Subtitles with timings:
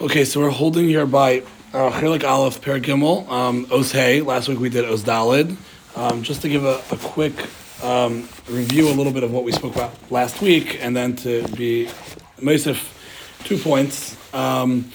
[0.00, 1.40] Okay, so we're holding here by
[1.74, 4.22] uh, Chelik Aleph Per Gimel, um, Os Hey.
[4.22, 5.54] Last week we did Os Dalid.
[5.94, 7.34] Um, just to give a, a quick
[7.84, 11.46] um, review, a little bit of what we spoke about last week, and then to
[11.48, 11.90] be
[12.38, 12.94] Mosif,
[13.44, 14.16] two points.
[14.32, 14.90] Um,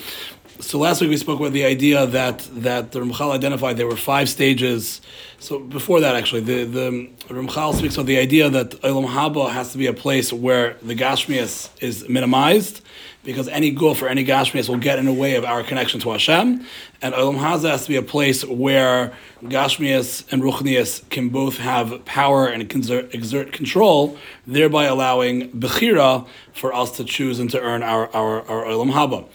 [0.59, 3.95] so last week we spoke about the idea that that the Ramchal identified there were
[3.95, 5.01] five stages.
[5.37, 9.71] So before that, actually, the the Ramchal speaks about the idea that Olam Haba has
[9.73, 12.81] to be a place where the Gashmias is minimized,
[13.25, 16.11] because any guf or any Gashmias will get in the way of our connection to
[16.11, 16.65] Hashem,
[17.01, 22.05] and Olam Haza has to be a place where Gashmias and Ruchnias can both have
[22.05, 24.17] power and exert, control,
[24.47, 29.27] thereby allowing Bechira for us to choose and to earn our our, our Olam Haba.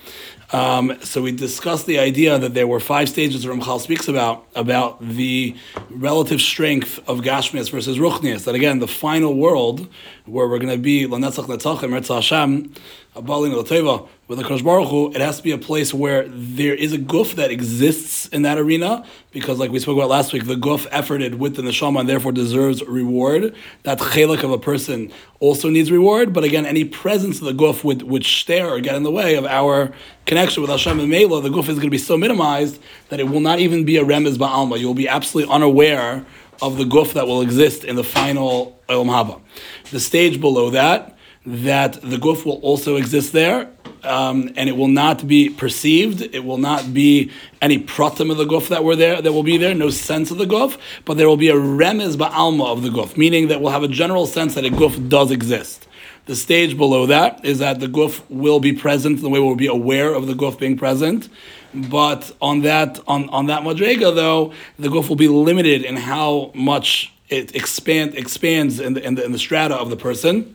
[0.53, 5.01] Um, so we discussed the idea that there were five stages Ramchal speaks about about
[5.01, 5.57] the
[5.91, 8.45] relative strength of Gashmias versus Ruchnias.
[8.45, 9.89] That again, the final world
[10.27, 12.75] where we're going to be Lanetzach Netzachim Eretz Hashem,
[13.17, 16.77] Abalin Lateva with the Kosh Baruch Hu, it has to be a place where there
[16.77, 20.47] is a guf that exists in that arena because, like we spoke about last week,
[20.47, 23.53] the guf efforted with the neshama and therefore deserves reward.
[23.83, 26.33] That chelik of a person also needs reward.
[26.33, 29.35] But again, any presence of the guf would would stare or get in the way
[29.35, 29.93] of our
[30.27, 31.43] connection with Hashem and Mela.
[31.43, 34.05] The guf is going to be so minimized that it will not even be a
[34.05, 34.79] remez ba'alma.
[34.79, 36.25] You will be absolutely unaware
[36.63, 39.41] of the guf that will exist in the final Olam Haba.
[39.91, 43.71] The stage below that, that the guf will also exist there,
[44.03, 46.21] um, and it will not be perceived.
[46.35, 47.31] It will not be
[47.63, 49.75] any pratim of the guf that were there that will be there.
[49.75, 53.17] No sense of the guf, but there will be a remez ba'alma of the guf,
[53.17, 55.87] meaning that we'll have a general sense that a guf does exist.
[56.27, 59.67] The stage below that is that the guf will be present the way we'll be
[59.67, 61.29] aware of the guf being present.
[61.73, 66.53] But on that on, on that madrega though, the guf will be limited in how
[66.55, 70.55] much it expand expands in the, in the, in the strata of the person.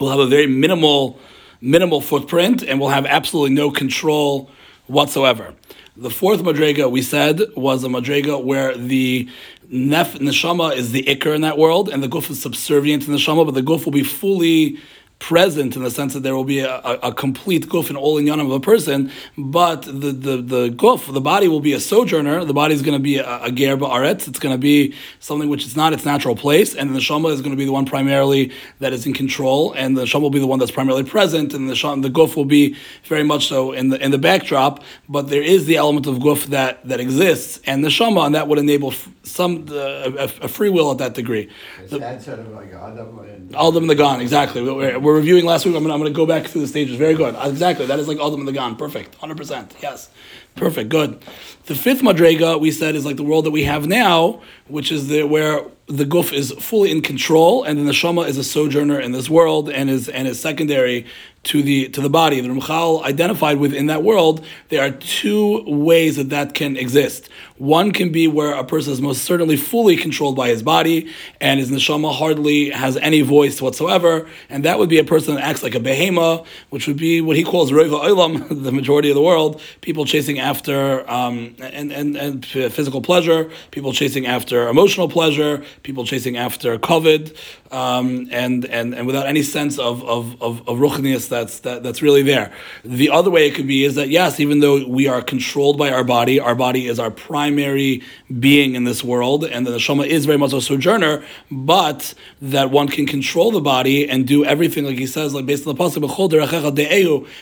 [0.00, 1.18] We'll have a very minimal
[1.60, 4.48] minimal footprint, and we'll have absolutely no control
[4.86, 5.54] whatsoever.
[5.96, 9.28] The fourth madrega we said was a madrega where the
[9.68, 13.16] nef neshama is the ikr in that world, and the guf is subservient to the
[13.16, 14.78] neshama, but the guf will be fully
[15.18, 18.20] present in the sense that there will be a, a, a complete guf in all
[18.20, 22.44] inyanim of a person, but the, the, the guf, the body will be a sojourner,
[22.44, 25.48] the body is going to be a, a ger ba'aretz, it's going to be something
[25.48, 27.84] which is not its natural place, and the shama is going to be the one
[27.84, 31.52] primarily that is in control, and the shama will be the one that's primarily present,
[31.52, 34.84] and the shama, the guf will be very much so in the in the backdrop,
[35.08, 38.46] but there is the element of guf that, that exists, and the shama, and that
[38.46, 38.92] would enable
[39.30, 41.48] some uh, a, a, free will at that degree.
[41.88, 43.54] The, that sort of like Adam and...
[43.54, 44.62] Adam and the Gan, exactly.
[44.62, 45.76] We're, we're reviewing last week.
[45.76, 46.96] I'm going to go back through the stages.
[46.96, 47.34] Very good.
[47.40, 47.86] Exactly.
[47.86, 48.76] That is like Adam and the Gan.
[48.76, 49.18] Perfect.
[49.20, 49.80] 100%.
[49.82, 50.10] Yes.
[50.56, 50.88] Perfect.
[50.88, 51.22] Good.
[51.66, 55.08] The fifth Madrega, we said, is like the world that we have now, which is
[55.08, 59.00] the, where the guf is fully in control, and then the shama is a sojourner
[59.00, 61.06] in this world and is and is secondary
[61.48, 62.40] to the to the body.
[62.42, 67.30] The Ramchal identified within that world, there are two ways that that can exist.
[67.56, 71.10] One can be where a person is most certainly fully controlled by his body,
[71.40, 75.44] and his neshama hardly has any voice whatsoever, and that would be a person that
[75.44, 79.16] acts like a behema, which would be what he calls rova olam, the majority of
[79.16, 85.08] the world, people chasing after um, and, and, and physical pleasure, people chasing after emotional
[85.08, 87.34] pleasure, people chasing after kavod,
[87.72, 92.02] um, and, and, and without any sense of, of, of, of ruchnius that's, that, that's
[92.02, 92.52] really there.
[92.84, 95.90] The other way it could be is that, yes, even though we are controlled by
[95.90, 98.02] our body, our body is our primary
[98.38, 102.88] being in this world, and the neshama is very much a sojourner, but that one
[102.88, 105.98] can control the body and do everything, like he says, like based on the pasuk,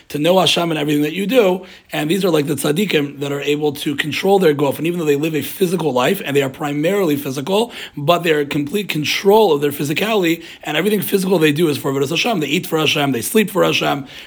[0.07, 1.65] to know Hashem and everything that you do.
[1.91, 4.99] And these are like the tzaddikim that are able to control their gof, and even
[4.99, 8.89] though they live a physical life and they are primarily physical, but they're in complete
[8.89, 12.39] control of their physicality, and everything physical they do is for Hashem.
[12.39, 13.76] They eat for Hashem, they sleep for Hashem,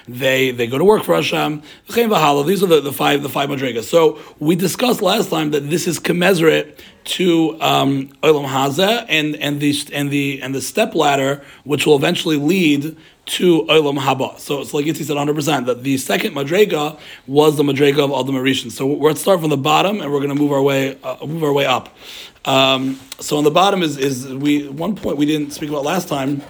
[0.08, 1.62] they they go to work for Hashem.
[1.88, 3.84] These are the, the five the five madrigas.
[3.84, 9.74] So we discussed last time that this is commensurate to um, Haza and and the
[9.92, 12.96] and the and the step ladder, which will eventually lead
[13.26, 14.38] to Olam Haba.
[14.38, 18.34] So it's like Yitzhi said 100% that the second Madrega was the Madrega of Adam
[18.34, 18.72] Arishan.
[18.72, 20.98] So we're going to start from the bottom and we're going to move our way
[21.02, 21.96] uh, move our way up.
[22.44, 26.08] Um, so on the bottom is is we one point we didn't speak about last
[26.08, 26.42] time.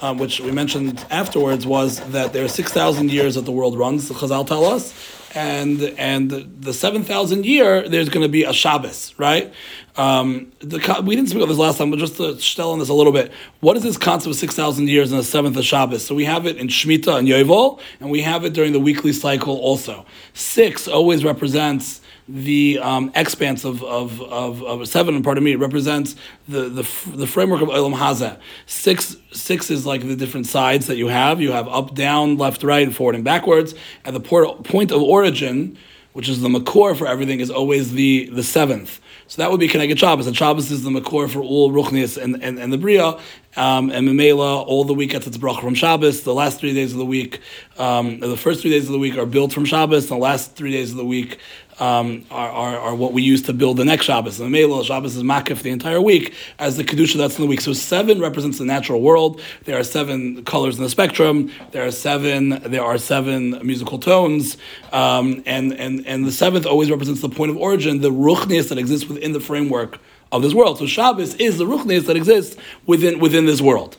[0.00, 3.76] Um, which we mentioned afterwards was that there are six thousand years that the world
[3.76, 4.06] runs.
[4.06, 4.94] The Chazal tell us,
[5.34, 9.52] and and the seven thousand year there's going to be a Shabbos, right?
[9.96, 12.88] Um, the, we didn't speak about this last time, but just to tell on this
[12.88, 15.64] a little bit, what is this concept of six thousand years and the seventh of
[15.64, 16.06] Shabbos?
[16.06, 19.12] So we have it in Shemitah and Yovel, and we have it during the weekly
[19.12, 20.06] cycle also.
[20.32, 26.14] Six always represents the um, expanse of, of, of, of seven, pardon me, represents
[26.46, 26.82] the, the,
[27.16, 28.38] the framework of Olam Hazeh.
[28.66, 31.40] Six, six is like the different sides that you have.
[31.40, 33.74] You have up, down, left, right, forward, and backwards.
[34.04, 35.78] And the point of origin,
[36.12, 39.00] which is the makor for everything, is always the, the seventh.
[39.26, 40.26] So that would be Keneged Shabbos.
[40.26, 43.18] And Shabbos is the makor for all Ruchnias and, and, and the Bria.
[43.56, 46.22] Um, and Memela, all the week gets its bracha from Shabbos.
[46.22, 47.40] The last three days of the week,
[47.76, 50.10] um, the first three days of the week are built from Shabbos.
[50.10, 51.40] And the last three days of the week
[51.78, 54.40] um, are, are, are, what we use to build the next Shabbos.
[54.40, 57.48] And the Memela, Shabbos is makif the entire week as the Kedusha that's in the
[57.48, 57.60] week.
[57.60, 59.40] So seven represents the natural world.
[59.64, 61.52] There are seven colors in the spectrum.
[61.70, 64.56] There are seven, there are seven musical tones.
[64.92, 68.78] Um, and, and, and the seventh always represents the point of origin, the ruchnias that
[68.78, 69.98] exists within the framework
[70.32, 70.78] of this world.
[70.78, 73.96] So Shabbos is the ruchnias that exists within, within this world.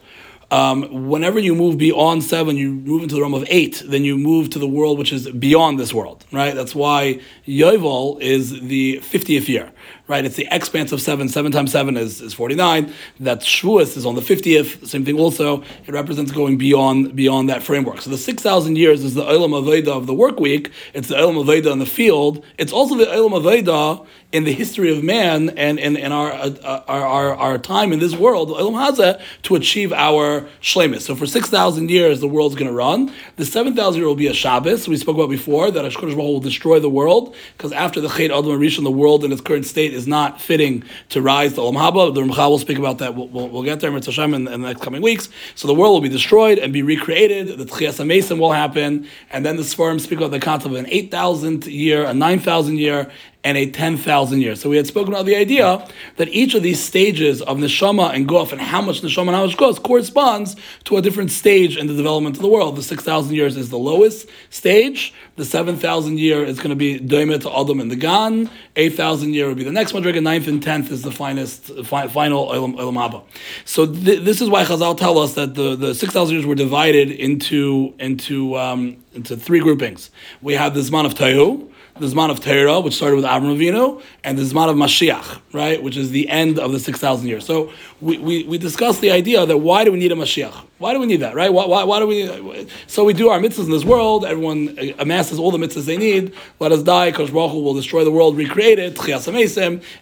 [0.52, 4.18] Um, whenever you move beyond seven, you move into the realm of eight, then you
[4.18, 6.56] move to the world which is beyond this world, right?
[6.56, 9.72] That's why Yovel is the 50th year,
[10.10, 10.26] right?
[10.26, 11.30] It's the expanse of seven.
[11.30, 12.94] Seven times seven is, is 49.
[13.22, 14.86] That Shavuos is on the 50th.
[14.86, 15.62] Same thing also.
[15.86, 18.02] It represents going beyond beyond that framework.
[18.02, 20.72] So the 6,000 years is the Olam Aveda of the work week.
[20.94, 22.44] It's the Olam Aveda in the field.
[22.58, 26.84] It's also the Olam Aveda in the history of man and in, in our, uh,
[26.88, 31.02] our, our, our, time in this world, Olam Hazeh, to achieve our shlemis.
[31.02, 33.12] So for 6,000 years, the world's going to run.
[33.38, 34.88] The 7,000 year will be a Shabbos.
[34.88, 38.46] We spoke about before that Hashkodesh will destroy the world because after the Chet Adam
[38.60, 42.14] Rishon, the world in its current state is not fitting to rise to Olam Haba.
[42.14, 43.16] The Ramchal will speak about that.
[43.16, 45.30] We'll, we'll, we'll get there Hashem in, in the next coming weeks.
[45.56, 47.58] So the world will be destroyed and be recreated.
[47.58, 49.08] The Tchias Mason will happen.
[49.30, 53.12] And then the Sfarim speak about the concept of an 8,000 year, a 9,000 year,
[53.44, 54.60] and a 10,000 years.
[54.60, 55.88] So we had spoken about the idea
[56.18, 59.46] that each of these stages of neshama and guf and how much neshama and how
[59.46, 62.76] much guf corresponds to a different stage in the development of the world.
[62.76, 65.14] The 6,000 years is the lowest stage.
[65.38, 68.50] The 7,000 year is going to be Doimet to Adam and the Gan.
[68.76, 70.22] 8,000 year would be the next Madriga.
[70.22, 73.24] Ninth and tenth is the finest, fi- final Olam, Olam
[73.64, 77.10] So th- this is why Chazal tell us that the, the 6,000 years were divided
[77.10, 80.12] into, into, um, into three groupings.
[80.42, 84.02] We have the Zman of Tayu, the Zman of Torah, which started with Avram Avinu,
[84.24, 87.46] and the Zman of Mashiach, right, which is the end of the 6,000 years.
[87.46, 90.66] So we, we, we discussed the idea that why do we need a Mashiach?
[90.80, 91.52] Why do we need that, right?
[91.52, 92.68] Why, why, why do we?
[92.88, 96.34] So we do our mitzvahs in this world, everyone amasses all the mitzvahs they need,
[96.60, 98.98] let us die, Kosh Baruch Hu will destroy the world, recreate it,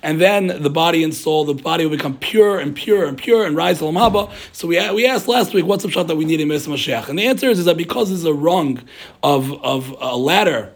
[0.04, 3.46] and then the body and soul, the body will become pure and pure and pure
[3.46, 4.32] and rise to the Lamaba.
[4.52, 7.10] So we, we asked last week, what's the shot that we need in Mesa Mashiach?
[7.10, 8.82] And the answer is, is that because there's a rung
[9.24, 10.74] of, of a ladder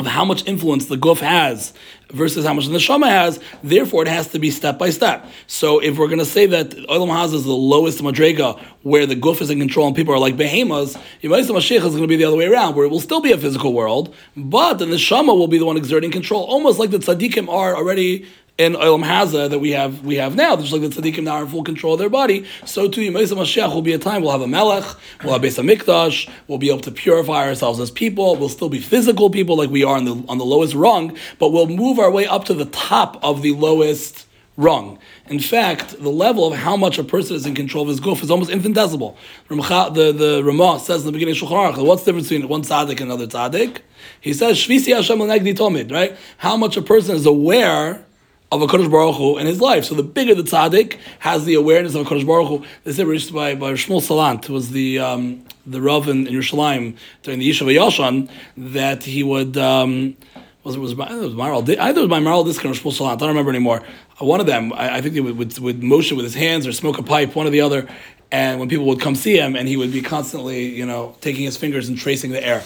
[0.00, 1.72] of how much influence the guf has
[2.10, 3.40] versus how much the neshama has.
[3.62, 5.26] Therefore, it has to be step by step.
[5.46, 9.16] So, if we're going to say that Olam Haz is the lowest madrega, where the
[9.16, 12.16] guf is in control and people are like behemoths, Yemaisa Mashiach is going to be
[12.16, 15.36] the other way around, where it will still be a physical world, but the neshama
[15.36, 18.26] will be the one exerting control, almost like the tzaddikim are already
[18.56, 21.42] in Olam Haza that we have we have now, just like the tzaddikim now are
[21.42, 24.30] in full control of their body, so too Yemesa Mashiach will be a time we'll
[24.30, 24.84] have a melech,
[25.24, 28.78] we'll have Beis Hamikdash, we'll be able to purify ourselves as people, we'll still be
[28.78, 32.10] physical people like we are on the on the lowest rung, but we'll move our
[32.10, 34.26] way up to the top of the lowest
[34.56, 35.00] rung.
[35.26, 38.22] In fact, the level of how much a person is in control of his goof
[38.22, 39.16] is almost infinitesimal.
[39.48, 42.62] The, the Ramah says in the beginning of Shulchan Aruch, what's the difference between one
[42.62, 43.80] tzaddik and another tzaddik?
[44.20, 46.16] He says, Shvisi Hashem Tomid, right?
[46.36, 48.03] How much a person is aware
[48.54, 49.84] of a Kodesh Baruch Hu in his life.
[49.84, 52.64] So the bigger the tzaddik has the awareness of a Kodesh Baruch Hu.
[52.84, 56.96] This is by, by Shmuel Salant, who was the um, the Rav in, in Yerushalayim
[57.22, 59.56] during the Yeshiva Yashan, that he would.
[59.56, 60.16] Um,
[60.62, 63.14] was it was, it was Maharil, either it was by Maharil Diskin or Shmuel Salant,
[63.14, 63.82] I don't remember anymore.
[64.20, 66.66] Uh, one of them, I, I think he would, would, would motion with his hands
[66.66, 67.86] or smoke a pipe, one or the other.
[68.32, 71.44] And when people would come see him, and he would be constantly, you know, taking
[71.44, 72.62] his fingers and tracing the air.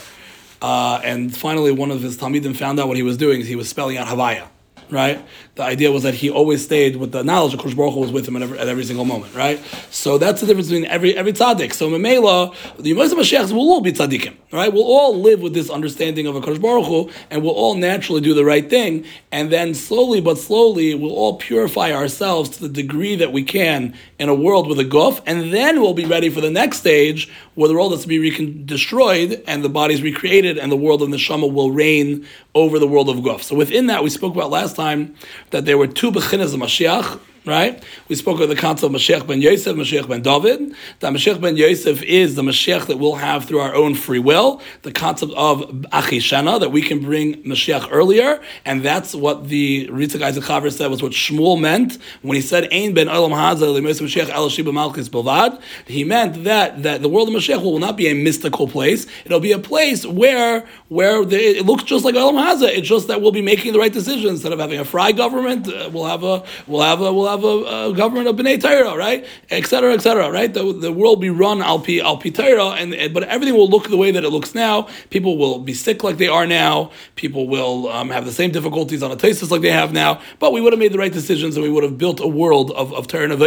[0.63, 3.45] Uh, and finally, one of his Talmidim found out what he was doing.
[3.45, 4.47] He was spelling out Havaya
[4.91, 5.25] right?
[5.55, 8.13] The idea was that he always stayed with the knowledge of Kosh Baruch Hu was
[8.13, 9.61] with him at every, at every, single moment, right?
[9.91, 11.73] So that's the difference between every every tzaddik.
[11.73, 14.73] So Memela, the Yemais Mashiachs will all be tzaddikim, right?
[14.73, 18.21] We'll all live with this understanding of a Kosh Baruch Hu, and we'll all naturally
[18.21, 22.69] do the right thing, and then slowly but slowly we'll all purify ourselves to the
[22.69, 26.31] degree that we can in a world with a guf, and then we'll be ready
[26.31, 29.93] for the next stage where the world is to be recon- destroyed and the body
[29.93, 32.25] is recreated, and the world of Neshama will reign
[32.55, 33.43] over the world of guf.
[33.43, 35.17] So within that, we spoke about last time
[35.51, 37.83] that there were two bechinas of Mashiach, right?
[38.09, 40.75] We spoke of the concept of Mashiach ben Yosef, Mashiach ben David.
[41.01, 44.61] That Mashiach ben Yosef is the Mashiach that we'll have through our own free will.
[44.83, 45.63] The concept of
[45.93, 50.89] Achishena, that we can bring Mashiach earlier, and that's what the Ritzak Isaac Chaver said
[50.91, 55.09] was what Shmuel meant when he said Ein ben Olam Hazel Mashiach El Shiba Malchus
[55.09, 55.61] Bilvad.
[55.87, 59.07] He meant that that the world of Mashiach will not be a mystical place.
[59.25, 62.69] It'll be a place where where the, it looks just like Olam Haza.
[62.69, 65.69] It's just that we'll be making the right decisions instead of having a fry government.
[65.69, 68.97] Uh, we'll have a we'll have a we'll have a, a government of Bnei Torah,
[68.97, 69.27] right?
[69.51, 69.93] Etc.
[69.93, 70.31] Etc.
[70.31, 70.53] Right?
[70.53, 73.89] The, the world be run al pi al pi Torah, and, but everything will look
[73.89, 74.89] the way that it looks now.
[75.11, 76.91] People will be sick like they are now.
[77.17, 80.21] People will um, have the same difficulties on a thesis like they have now.
[80.39, 82.71] But we would have made the right decisions, and we would have built a world
[82.73, 83.39] of, of Torah and.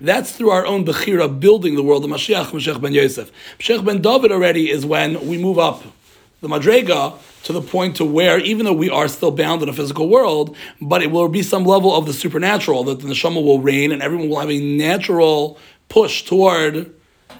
[0.00, 3.30] That's through our own Bechira building the world of Mashiach, Mashiach ben Yosef.
[3.58, 5.82] Mashiach ben David already is when we move up
[6.40, 9.72] the Madrega to the point to where, even though we are still bound in a
[9.72, 13.60] physical world, but it will be some level of the supernatural that the neshama will
[13.60, 16.94] reign, and everyone will have a natural push toward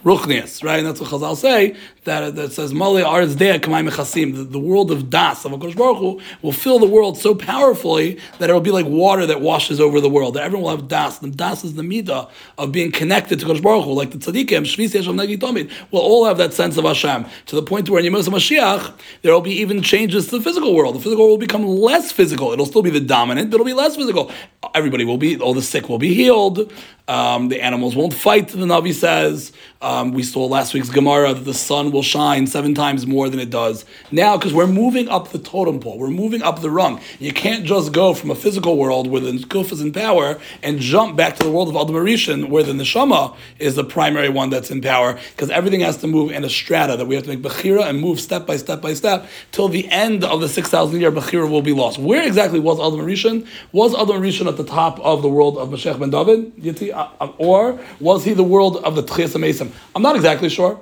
[0.04, 0.78] ruchnias, right?
[0.78, 4.50] And that's what Chazal say that that says Mali Arz Dea Kamai Mechasim.
[4.50, 8.48] The, world of Das of Hakadosh Baruch Hu will fill the world so powerfully that
[8.48, 10.34] it will be like water that washes over the world.
[10.34, 11.18] That everyone will have Das.
[11.18, 14.62] The Das is the midah of being connected to Hakadosh Baruch Hu, like the tzaddikim
[14.62, 15.70] Shvis Yeshem Nagi Tomid.
[15.90, 19.32] will all have that sense of Hashem to the point where in Yemos Mashiach there
[19.32, 20.94] will be even changes to the physical world.
[20.94, 22.52] The physical world will become less physical.
[22.52, 24.30] It'll still be the dominant, but it'll be less physical.
[24.74, 25.38] Everybody will be.
[25.38, 26.72] All the sick will be healed.
[27.08, 28.48] Um, the animals won't fight.
[28.48, 29.52] The Navi says.
[29.82, 33.40] Um, we saw last week's Gemara that the sun will shine seven times more than
[33.40, 35.98] it does now because we're moving up the totem pole.
[35.98, 37.00] We're moving up the rung.
[37.18, 40.80] You can't just go from a physical world where the Kuf is in power and
[40.80, 44.50] jump back to the world of Adam Arishan where the Neshama is the primary one
[44.50, 47.30] that's in power because everything has to move in a strata that we have to
[47.30, 51.00] make Bechira and move step by step by step till the end of the 6,000
[51.00, 51.98] year Bechira will be lost.
[51.98, 53.46] Where exactly was Adam Arishan?
[53.72, 56.92] Was Adam Arishan at the top of the world of Mashiach ben David?
[56.92, 60.80] Uh, uh, or was he the world of the Tchias I'm not exactly sure.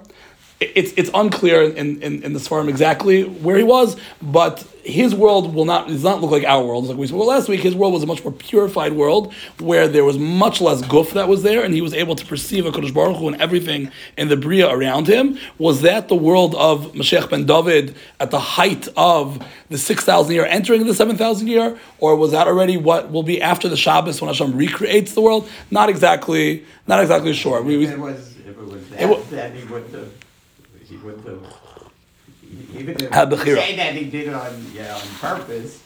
[0.61, 5.55] It's, it's unclear in, in, in this forum exactly where he was, but his world
[5.55, 6.87] will not does not look like our world.
[6.87, 10.05] Like we spoke last week, his world was a much more purified world where there
[10.05, 12.93] was much less guf that was there, and he was able to perceive a Kodesh
[12.93, 15.39] Baruch Hu and everything in the bria around him.
[15.59, 20.35] Was that the world of Mashiach ben David at the height of the six thousand
[20.35, 23.77] year, entering the seven thousand year, or was that already what will be after the
[23.77, 25.49] Shabbos when Hashem recreates the world?
[25.71, 27.63] Not exactly, not exactly sure.
[27.63, 30.13] We, if was, it was that, he would have,
[30.85, 31.41] he would have
[32.75, 35.83] even if say that he did it on, yeah, on purpose.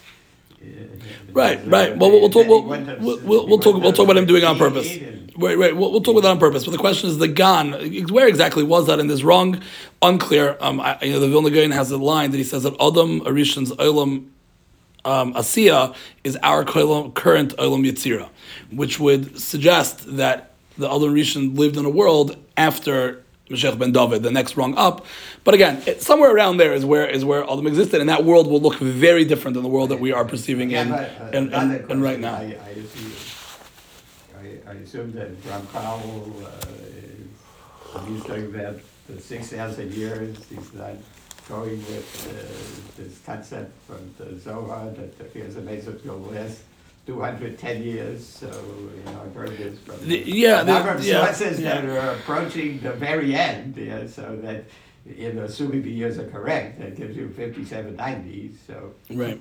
[1.33, 1.97] Right, right.
[1.97, 2.47] Well, we'll talk.
[2.47, 3.83] We'll, we'll, we'll, we'll talk.
[3.83, 4.97] We'll talk about him doing it on purpose.
[5.37, 5.77] Right, right.
[5.77, 6.65] We'll, we'll talk about that on purpose.
[6.65, 7.73] But the question is the gan.
[8.09, 9.61] Where exactly was that in this wrong?
[10.03, 10.57] Unclear.
[10.61, 13.23] Um, I, you know, the Vilna Gaon has a line that he says that Adam
[13.23, 14.29] Arishan's Olam
[15.05, 17.13] um, Asiya is our current
[17.57, 18.29] Olam Yitzira,
[18.71, 24.23] which would suggest that the Adam Rishon lived in a world after Mashiach ben David,
[24.23, 25.05] the next rung up.
[25.45, 28.47] But again, it, somewhere around there is where is where Adam existed, and that world
[28.49, 31.37] will look very different than the world that we are perceiving yeah, in, but, uh,
[31.37, 32.35] in, in, in, right now.
[32.35, 33.13] I, I, assume,
[34.39, 36.47] I, I assume that Ramchal
[37.95, 38.77] uh, he's talking about
[39.09, 40.37] the six thousand years.
[40.49, 40.95] He's not
[41.49, 46.63] going with uh, this concept from the Zohar that Fias of will last
[47.07, 51.05] 210 years, so, you know, I've heard this from The- yeah, a number the- of
[51.05, 51.81] yeah, yeah.
[51.81, 54.65] that are approaching the very end, yeah, so that,
[55.05, 59.41] you know, assuming the years are correct, that gives you 5790, so Right.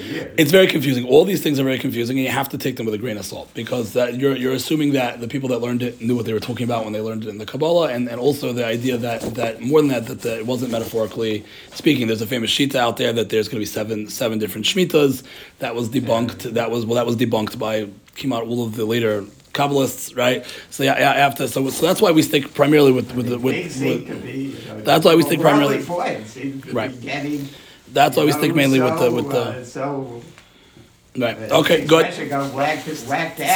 [0.00, 0.34] Years.
[0.38, 1.06] It's very confusing.
[1.06, 3.18] All these things are very confusing, and you have to take them with a grain
[3.18, 6.24] of salt because that you're, you're assuming that the people that learned it knew what
[6.24, 8.64] they were talking about when they learned it in the Kabbalah, and, and also the
[8.64, 11.44] idea that, that more than that, that the, it wasn't metaphorically
[11.74, 12.06] speaking.
[12.06, 15.22] There's a famous shita out there that there's going to be seven seven different shmitas.
[15.58, 16.46] That was debunked.
[16.46, 16.50] Yeah.
[16.52, 20.46] That was well, that was debunked by came out all of the later Kabbalists, right?
[20.70, 23.80] So yeah, yeah after so, so that's why we stick primarily with with the with.
[23.80, 25.82] with be, you know, that's why we stick primarily.
[25.82, 26.36] Points,
[26.72, 26.98] right.
[27.00, 27.48] Getting,
[27.92, 29.40] that's why we stick mainly with the with the.
[29.40, 30.22] Uh, so
[31.18, 31.36] Right.
[31.36, 31.84] Okay.
[31.84, 32.12] Good.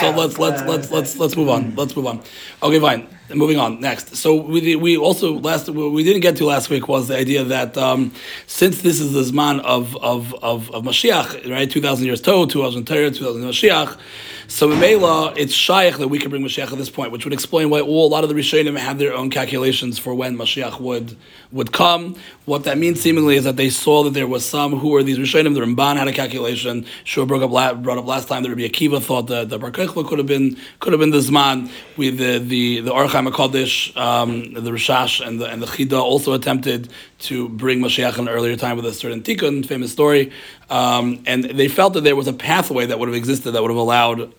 [0.01, 1.75] So let's let's let's let's let's let's move on.
[1.77, 2.23] Let's move on.
[2.63, 3.07] Okay, fine.
[3.33, 3.81] Moving on.
[3.81, 4.17] Next.
[4.17, 7.77] So we we also last we didn't get to last week was the idea that
[7.79, 8.13] um,
[8.47, 11.71] since this is the zman of of of, of Mashiach, right?
[11.71, 13.97] Two thousand years to, two thousand Torah, two thousand Mashiach.
[14.53, 17.33] So in Mela, it's shaykh that we can bring Mashiach at this point, which would
[17.33, 20.79] explain why all, a lot of the Rishonim have their own calculations for when Mashiach
[20.79, 21.17] would
[21.53, 22.17] would come.
[22.45, 25.17] What that means seemingly is that they saw that there was some who were these
[25.17, 25.55] Rishonim.
[25.55, 26.85] The Ramban had a calculation.
[27.05, 30.19] Shua brought up, brought up last time that Rabbi Akiva thought that the Bar could
[30.19, 31.71] have been could have been the Zman.
[31.97, 36.35] With the the the Orchaim Hakadosh, um, the Rishash, and the and the Chida also
[36.35, 36.91] attempted
[37.21, 40.31] to bring Mashiach in an earlier time with a certain tikkun, famous story.
[40.69, 43.71] Um, and they felt that there was a pathway that would have existed that would
[43.71, 44.35] have allowed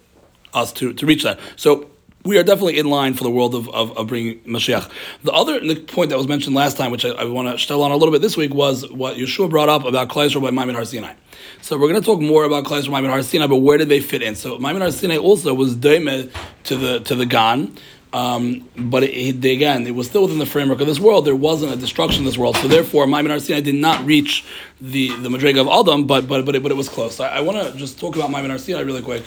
[0.53, 1.39] us to, to reach that.
[1.55, 1.89] So
[2.23, 4.89] we are definitely in line for the world of, of, of bringing Mashiach.
[5.23, 7.83] The other the point that was mentioned last time, which I, I want to still
[7.83, 10.75] on a little bit this week, was what Yeshua brought up about Klai by Maimon
[10.75, 11.13] Har Sinai.
[11.61, 13.99] So we're going to talk more about Klai Maimon Har Sinai, but where did they
[13.99, 14.35] fit in?
[14.35, 16.31] So Maimon Har Sinai also was daime
[16.63, 17.77] to the to the Gan.
[18.13, 19.11] Um, but it,
[19.43, 21.25] it, again, it was still within the framework of this world.
[21.25, 24.45] There wasn't a destruction in this world, so therefore, Maimon Sinai did not reach
[24.79, 27.19] the the Madrega of Adam, but but but it, but it was close.
[27.19, 29.23] I, I want to just talk about Maimon Sinai really quick.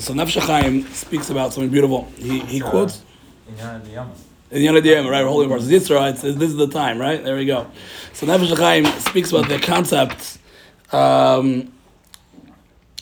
[0.00, 2.08] So Nefesh Chaim speaks about something beautiful.
[2.16, 3.02] He, he quotes.
[3.46, 5.22] In Yana Diyama, right?
[5.22, 6.10] We're holding verse Yitzra.
[6.10, 7.22] It's, this is the time, right?
[7.22, 7.66] There we go.
[8.14, 10.38] So Nefesh Chaim speaks about the concepts
[10.90, 11.70] um,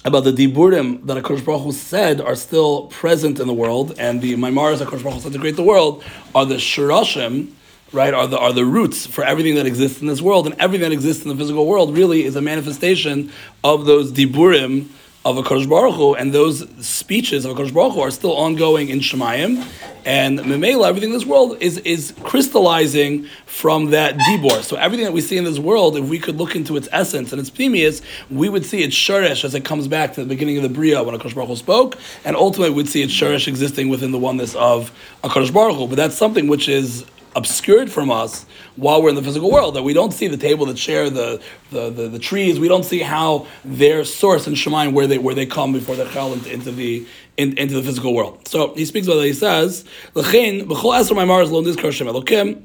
[0.04, 4.20] about the diburim that Hakadosh Baruch Hu said are still present in the world, and
[4.20, 6.02] the Maimaras Hakadosh Baruch Hu said to create the world
[6.34, 7.52] are the shirashim,
[7.92, 8.12] right?
[8.12, 10.92] Are the are the roots for everything that exists in this world, and everything that
[10.92, 13.30] exists in the physical world really is a manifestation
[13.62, 14.88] of those diburim
[15.28, 18.34] of a Kodesh Baruch Hu, and those speeches of a Kodesh Baruch Hu are still
[18.34, 19.62] ongoing in Shemayim,
[20.06, 24.62] and Memela, everything in this world is, is crystallizing from that Dibor.
[24.62, 27.30] So everything that we see in this world, if we could look into its essence
[27.32, 30.56] and its pneumius, we would see its Shurish as it comes back to the beginning
[30.56, 33.48] of the Bria when a Kodesh Baruch Hu spoke, and ultimately we'd see its Shurish
[33.48, 34.90] existing within the oneness of
[35.22, 35.88] a Kodesh Baruch Hu.
[35.88, 37.04] But that's something which is
[37.38, 38.44] obscured from us
[38.76, 39.74] while we're in the physical world.
[39.74, 41.40] That we don't see the table the chair, the,
[41.70, 42.60] the, the, the trees.
[42.60, 46.04] We don't see how their source and Shemaim where they where they come before they
[46.04, 47.06] fell into, into the
[47.38, 48.46] in, into the physical world.
[48.46, 49.26] So he speaks about that.
[49.26, 52.62] He says, "L'chein b'chol esrei ma'amaris lo nizkar Shem Elokim."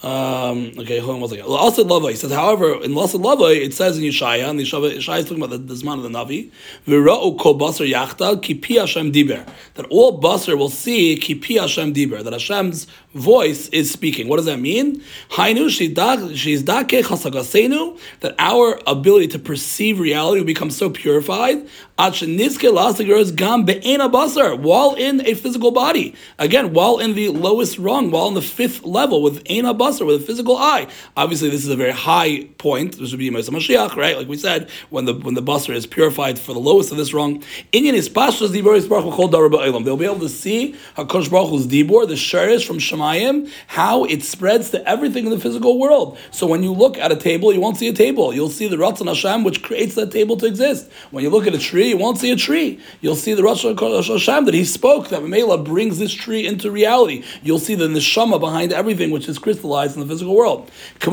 [0.00, 1.46] Um, okay, hold on one second.
[1.46, 5.04] Lasid Lava, he says, however, in Lasid Lava, it says in Yeshaya, and Yeshaya, is
[5.24, 6.52] talking about the, the Zman of the Navi,
[6.86, 9.44] V'ra'u kol basar yachtal, ki pi Hashem diber.
[9.74, 12.22] That all basar will see, ki pi Hashem diber.
[12.22, 14.28] That Hashem's voice is speaking.
[14.28, 15.02] What does that mean?
[15.30, 17.98] Hainu shizdake chasagasenu.
[18.20, 25.26] That our ability to perceive reality will become so purified, gam be'ena basar, while in
[25.26, 26.14] a physical body.
[26.38, 30.06] Again, while in the lowest rung, while in the fifth level with ena basar, basar,
[30.06, 30.86] with a physical eye.
[31.16, 32.98] Obviously, this is a very high point.
[32.98, 34.16] This would be Moshe Mashiach, right?
[34.16, 37.12] Like we said, when the when the basar is purified for the lowest of this
[37.12, 37.42] rung.
[37.72, 41.66] Inyan is pashas dibor is baruch kol They'll be able to see Hakadosh Baruch Hu's
[41.66, 46.18] dibor, the sherish from Shemayim, how it spreads to everything in the physical world.
[46.30, 48.34] So when you look at a table, you won't see a table.
[48.34, 50.90] You'll see the Ratzon Hashem, which creates that table to exist.
[51.10, 52.80] When you look at a tree, you won't see a tree.
[53.00, 57.24] You'll see the Ratzon Hashem that He spoke that Mela brings this tree into reality.
[57.42, 60.70] You'll see the neshama behind everything, which is crystallized in the physical world.
[61.00, 61.10] Says,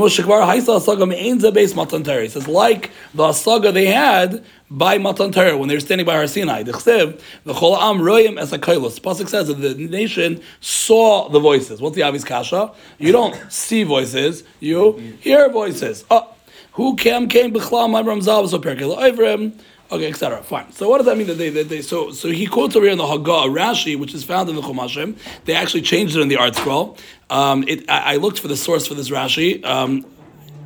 [2.47, 6.63] like the asaga they had by Matan Torah when they were standing by Har Sinai.
[6.63, 8.59] The Chsev, the Royim as a.
[8.59, 11.81] Pasuk says that the nation saw the voices.
[11.81, 12.71] What's the obvious Kasha?
[12.97, 16.03] You don't see voices, you hear voices.
[16.09, 16.35] Oh,
[16.73, 19.57] who came came b'chlam my Ramzav so perkel Ivrim.
[19.91, 20.41] Okay, etc.
[20.41, 20.71] Fine.
[20.71, 22.91] So what does that mean that they, that they so so he quotes over here
[22.91, 25.15] in the Haggah Rashi, which is found in the Chumashim.
[25.45, 26.97] They actually changed it in the ArtScroll.
[27.29, 29.63] Um, it, I, I, looked for the source for this Rashi.
[29.63, 30.05] Um,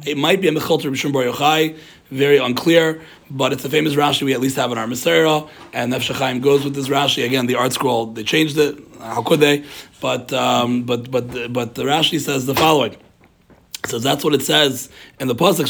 [0.06, 1.78] it might be a Mechilter B'Shum Bar Yochai,
[2.12, 5.92] very unclear, but it's a famous Rashi we at least have in our Masera, and
[5.92, 7.26] Nefesh goes with this Rashi.
[7.26, 8.78] Again, the ArtScroll, they changed it.
[9.00, 9.66] How could they?
[10.00, 12.96] But um, but but but the Rashi says the following.
[13.86, 14.90] So that's what it says
[15.20, 15.70] in the pasuk.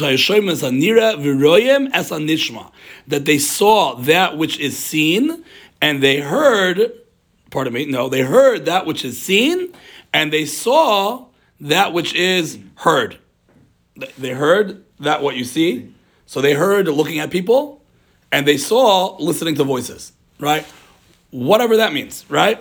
[3.08, 5.44] That they saw that which is seen,
[5.82, 6.92] and they heard.
[7.52, 7.86] Pardon me.
[7.86, 9.74] No, they heard that which is seen,
[10.14, 11.26] and they saw
[11.62, 13.18] that which is heard.
[14.18, 15.94] They heard that what you see.
[16.26, 17.82] So they heard looking at people,
[18.32, 20.14] and they saw listening to voices.
[20.40, 20.66] Right.
[21.32, 22.26] Whatever that means.
[22.30, 22.60] Right.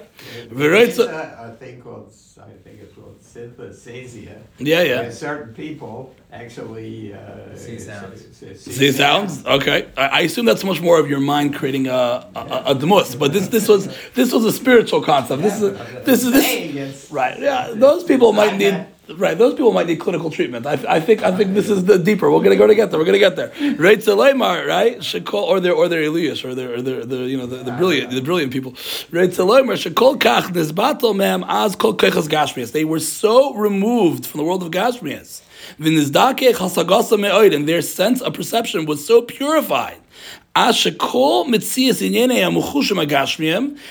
[1.09, 4.39] I think I think it's called synesthesia.
[4.59, 5.01] Yeah, yeah.
[5.03, 8.25] Where certain people actually uh, see sounds.
[8.37, 9.45] See, see sounds.
[9.45, 12.75] Okay, I, I, assume that's much more of your mind creating a a, a, a
[12.75, 15.43] demus, but this this was this was a spiritual concept.
[15.43, 17.39] This is this is this right.
[17.39, 18.87] Yeah, those people might need.
[19.17, 20.67] Right, those people might need clinical treatment.
[20.67, 22.31] I, I think I think this is the deeper.
[22.31, 23.01] We're gonna go to get there.
[23.01, 23.49] We're gonna get there.
[23.77, 24.99] Right, Selaimar, right?
[24.99, 27.73] Shekol or their or their Elias or their or their the you know the, the
[27.73, 28.73] brilliant the brilliant people.
[29.11, 32.73] Right, Selaimar Shekol Kach Nisbatel Mem Az Kol Kechas Gashmias.
[32.73, 35.43] They were so removed from the world of Gashmias.
[35.79, 39.99] And their sense of perception was so purified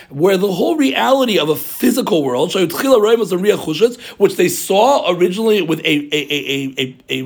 [0.09, 6.09] where the whole reality of a physical world, which they saw originally with a a
[6.11, 7.19] a a a,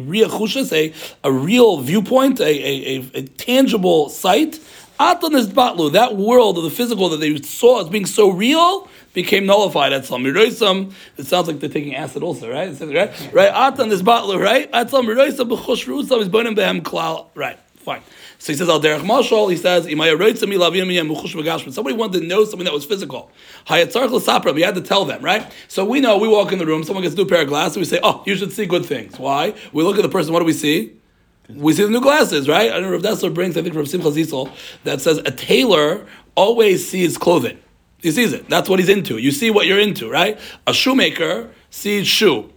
[0.73, 4.59] a, a real viewpoint, a, a, a, tangible sight.
[4.99, 10.05] That world of the physical that they saw as being so real became nullified at
[10.05, 10.93] some miroisam.
[11.17, 12.79] It sounds like they're taking acid also, right?
[12.79, 13.33] Right?
[13.33, 13.51] Right?
[13.51, 14.69] Atan is batlu, right?
[14.71, 17.27] At some miroisam b'chosh rusam is bonim behem klal.
[17.33, 17.57] Right.
[17.77, 18.01] Fine.
[18.41, 19.83] So he says, Al Derech Mashal, he says.
[21.75, 23.29] Somebody wanted to know something that was physical.
[23.69, 25.53] You had to tell them, right?
[25.67, 27.77] So we know, we walk in the room, someone gets a new pair of glasses,
[27.77, 29.19] we say, oh, you should see good things.
[29.19, 29.53] Why?
[29.73, 30.93] We look at the person, what do we see?
[31.49, 32.71] We see the new glasses, right?
[32.71, 34.51] I don't know if Dessler brings, I think from Simcha Zisel,
[34.85, 37.59] that says a tailor always sees clothing.
[37.99, 38.49] He sees it.
[38.49, 39.19] That's what he's into.
[39.19, 40.39] You see what you're into, right?
[40.65, 42.50] A shoemaker sees shoe.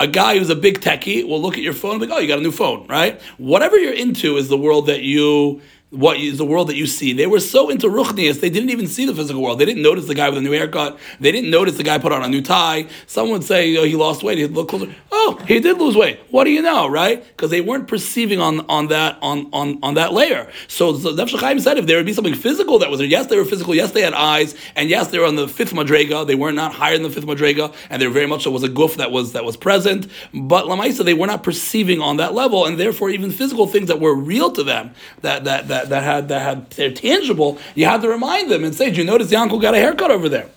[0.00, 2.20] A guy who's a big techie will look at your phone and be like, oh,
[2.20, 3.20] you got a new phone, right?
[3.36, 5.60] Whatever you're into is the world that you
[5.90, 7.12] what is the world that you see.
[7.12, 9.58] They were so into ruchnias, they didn't even see the physical world.
[9.58, 10.98] They didn't notice the guy with a new haircut.
[11.18, 12.86] They didn't notice the guy put on a new tie.
[13.06, 14.38] Someone would say oh, he lost weight.
[14.38, 14.94] He'd look closer.
[15.10, 16.20] Oh, he did lose weight.
[16.30, 17.26] What do you know, right?
[17.26, 20.50] Because they weren't perceiving on, on that on, on, on that layer.
[20.68, 23.36] So, so Chaim said if there would be something physical that was there, yes, they
[23.36, 23.74] were physical.
[23.74, 26.26] Yes, they had eyes, and yes, they were on the fifth madrega.
[26.26, 28.68] They were not higher than the fifth madrega, and there very much there was a
[28.68, 30.06] goof that was that was present.
[30.32, 33.98] But lamaisa, they were not perceiving on that level, and therefore even physical things that
[33.98, 38.02] were real to them that that that, that had that had they're tangible, you had
[38.02, 40.48] to remind them and say, "Do you notice the uncle got a haircut over there?"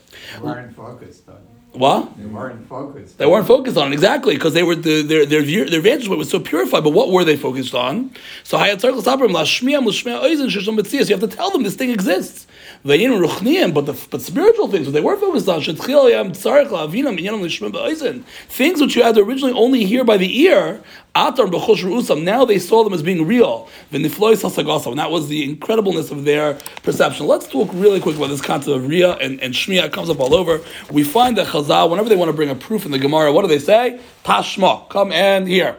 [0.42, 1.43] Weren't focused on it.
[1.74, 2.16] What?
[2.18, 3.18] They weren't focused.
[3.18, 6.08] They weren't focused on it exactly because they were the, their their view, their vantage
[6.08, 6.84] point was so purified.
[6.84, 8.12] But what were they focused on?
[8.44, 8.92] So you have to
[11.28, 12.46] tell them this thing exists.
[12.84, 15.62] But the but spiritual things, they were focused on,
[18.50, 20.82] things which you had to originally only hear by the ear,
[21.16, 23.70] now they saw them as being real.
[23.92, 27.28] And that was the incredibleness of their perception.
[27.28, 29.86] Let's talk really quick about this concept of Ria and, and Shmiya.
[29.86, 30.60] It comes up all over.
[30.92, 33.42] We find that Chazal, whenever they want to bring a proof in the Gemara, what
[33.42, 34.00] do they say?
[34.24, 35.78] Tashma, come and hear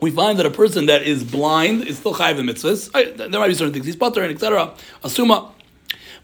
[0.00, 2.92] we find that a person that is blind is still chayiv in mitzvahs.
[3.16, 4.74] There might be certain things he's butter and etc.
[5.02, 5.50] Asuma,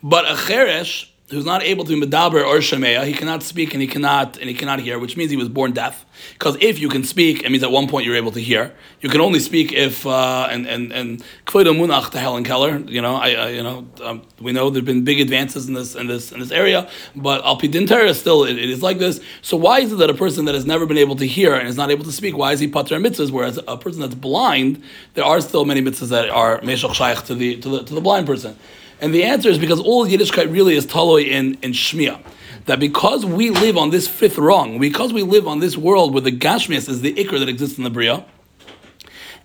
[0.02, 3.80] but a cheresh who's not able to be medaber or shemeya, he cannot speak and
[3.80, 6.04] he cannot and he cannot hear, which means he was born deaf.
[6.32, 8.74] Because if you can speak, it means at one point you're able to hear.
[9.00, 12.78] You can only speak if uh, and and and to Helen Keller.
[12.78, 15.94] You know, I, I you know um, we know there've been big advances in this
[15.94, 19.20] in this in this area, but al pidintera still it, it is like this.
[19.40, 21.68] So why is it that a person that has never been able to hear and
[21.68, 23.30] is not able to speak, why is he pater mitzvahs?
[23.30, 24.82] Whereas a person that's blind,
[25.14, 28.00] there are still many mitzvahs that are meshach shaykh to the to the to the
[28.00, 28.56] blind person.
[29.00, 32.20] And the answer is because all Yiddishkeit really is taloi in, in Shmiya.
[32.66, 36.20] That because we live on this fifth rung, because we live on this world where
[36.20, 38.24] the Gashmias is the Iker that exists in the Bria,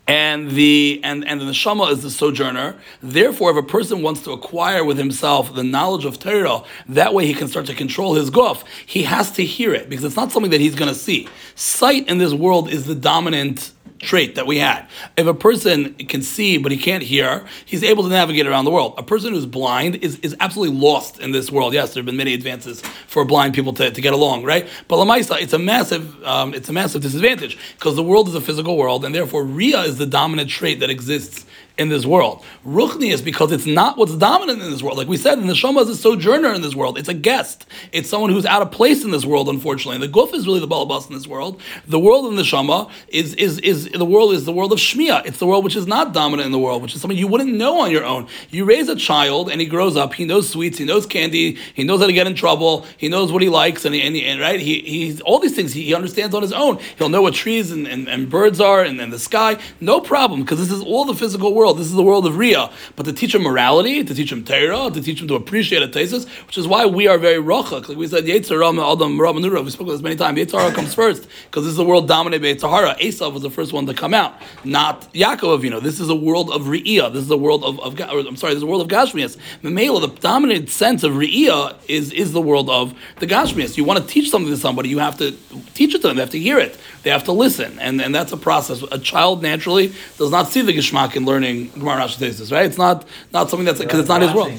[0.08, 2.76] and the and and the neshama is the sojourner.
[3.02, 7.26] Therefore, if a person wants to acquire with himself the knowledge of Torah, that way
[7.26, 8.64] he can start to control his guf.
[8.86, 11.28] He has to hear it because it's not something that he's going to see.
[11.56, 14.88] Sight in this world is the dominant trait that we had.
[15.18, 18.72] If a person can see but he can't hear, he's able to navigate around the
[18.72, 18.94] world.
[18.98, 21.74] A person who's blind is, is absolutely lost in this world.
[21.74, 24.68] Yes, there have been many advances for blind people to, to get along, right?
[24.88, 28.42] But Lamaisa, it's a massive um, it's a massive disadvantage because the world is a
[28.42, 31.46] physical world, and therefore Ria is the dominant trait that exists
[31.78, 32.44] in this world.
[32.66, 34.98] Ruchni is because it's not what's dominant in this world.
[34.98, 36.98] Like we said, the neshama is a sojourner in this world.
[36.98, 37.66] It's a guest.
[37.92, 39.96] It's someone who's out of place in this world, unfortunately.
[39.96, 41.62] And the guf is really the balabas in this world.
[41.88, 45.26] The world of the neshama is, is, is the world is the world of shmia.
[45.26, 47.54] It's the world which is not dominant in the world, which is something you wouldn't
[47.54, 48.28] know on your own.
[48.50, 51.84] You raise a child and he grows up, he knows sweets, he knows candy, he
[51.84, 54.26] knows how to get in trouble, he knows what he likes, and, he, and, he,
[54.26, 56.80] and right, he, he's all these things he, he, understands on his own.
[56.98, 59.58] He'll know what trees and, and, and birds are and, and the sky.
[59.80, 61.65] No problem, because this is all the physical world.
[61.74, 64.92] This is the world of Ria, but to teach him morality, to teach him Torah,
[64.92, 67.88] to teach him to appreciate a thesis, which is why we are very rochak.
[67.88, 70.40] Like we said, Yetzirah Adam Ramanura, we spoke about this many times.
[70.40, 73.00] Yetzirah comes first because this is the world dominated by Yetzirah.
[73.00, 75.82] Esav was the first one to come out, not Yaakov Avinu.
[75.82, 77.10] This is a world of Ria.
[77.10, 79.38] This is a world of, of or, I'm sorry, this is a world of Gashmias.
[79.64, 83.78] Memela, the dominant sense of Ria is is the world of the Gashmias.
[83.78, 85.32] You want to teach something to somebody, you have to
[85.74, 86.18] teach it to them.
[86.18, 86.78] They have to hear it.
[87.04, 88.84] They have to listen, and and that's a process.
[88.92, 92.66] A child naturally does not see the Geshmak in learning Gemara Rashi thesis, right?
[92.66, 94.54] It's not not something that's because it's not his world.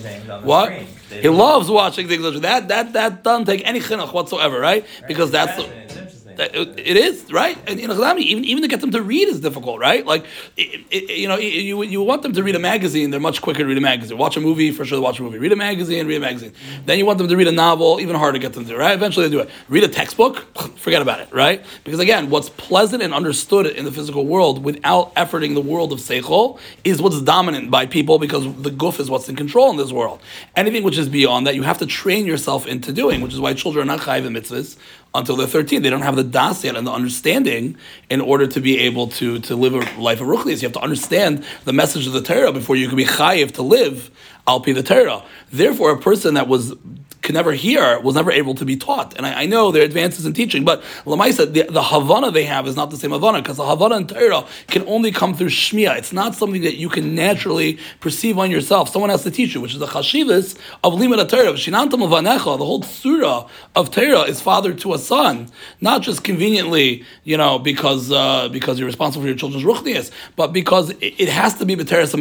[0.45, 0.73] What?
[1.11, 2.41] He loves watching things.
[2.41, 4.85] That that that doesn't take any chinuch whatsoever, right?
[5.07, 5.65] Because that's the
[6.38, 9.81] it is right, and you know, even even to get them to read is difficult,
[9.81, 10.05] right?
[10.05, 13.42] Like, it, it, you know, you you want them to read a magazine, they're much
[13.42, 14.18] quicker to read a magazine.
[14.18, 15.01] Watch a movie for sure.
[15.01, 15.38] Watch a movie.
[15.38, 16.07] Read a magazine.
[16.07, 16.53] Read a magazine.
[16.85, 18.77] Then you want them to read a novel, even harder to get them to do.
[18.77, 18.94] Right?
[18.94, 19.51] Eventually they do it.
[19.68, 20.46] Read a textbook,
[20.79, 21.33] forget about it.
[21.33, 21.64] Right?
[21.85, 25.99] Because again, what's pleasant and understood in the physical world without efforting the world of
[25.99, 29.92] seichel is what's dominant by people because the guf is what's in control in this
[29.92, 30.20] world.
[30.55, 33.55] Anything which is beyond that, you have to train yourself into doing, which is why
[33.55, 34.77] children are not chayiv mitzvahs
[35.16, 35.83] until they're 13.
[35.83, 37.76] They don't have the das yet and the understanding
[38.11, 40.62] in order to be able to, to live a life of ruchnias.
[40.62, 43.62] You have to understand the message of the Torah before you can be chayiv to
[43.62, 44.11] live
[44.46, 45.22] al pi the Torah.
[45.50, 46.74] Therefore, a person that was
[47.27, 49.15] could never hear, was never able to be taught.
[49.17, 52.45] And I, I know there are advances in teaching, but Lamaisa, the, the Havana they
[52.45, 55.49] have is not the same Havana, because the Havana and Torah can only come through
[55.49, 55.99] Shmiya.
[55.99, 58.89] It's not something that you can naturally perceive on yourself.
[58.89, 61.53] Someone has to teach you, which is the Chashivas of Limit Torah.
[61.53, 65.49] Shinantam Avanecha, the whole surah of Torah is father to a son,
[65.81, 70.53] not just conveniently, you know, because uh, because you're responsible for your children's ruchnias, but
[70.53, 72.12] because it, it has to be B'teres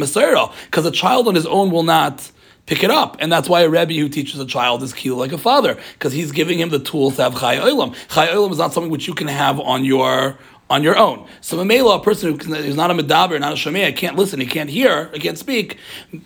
[0.66, 2.30] because a child on his own will not
[2.66, 3.16] pick it up.
[3.20, 6.12] And that's why a Rebbe who teaches a child is key like a father, because
[6.12, 7.94] he's giving him the tools to have Chai Olam.
[8.08, 11.28] Chai Olam is not something which you can have on your on your own.
[11.40, 14.46] So Mamela, a person who is not a medaber, not a shemei, can't listen, he
[14.46, 15.78] can't hear, he can't speak,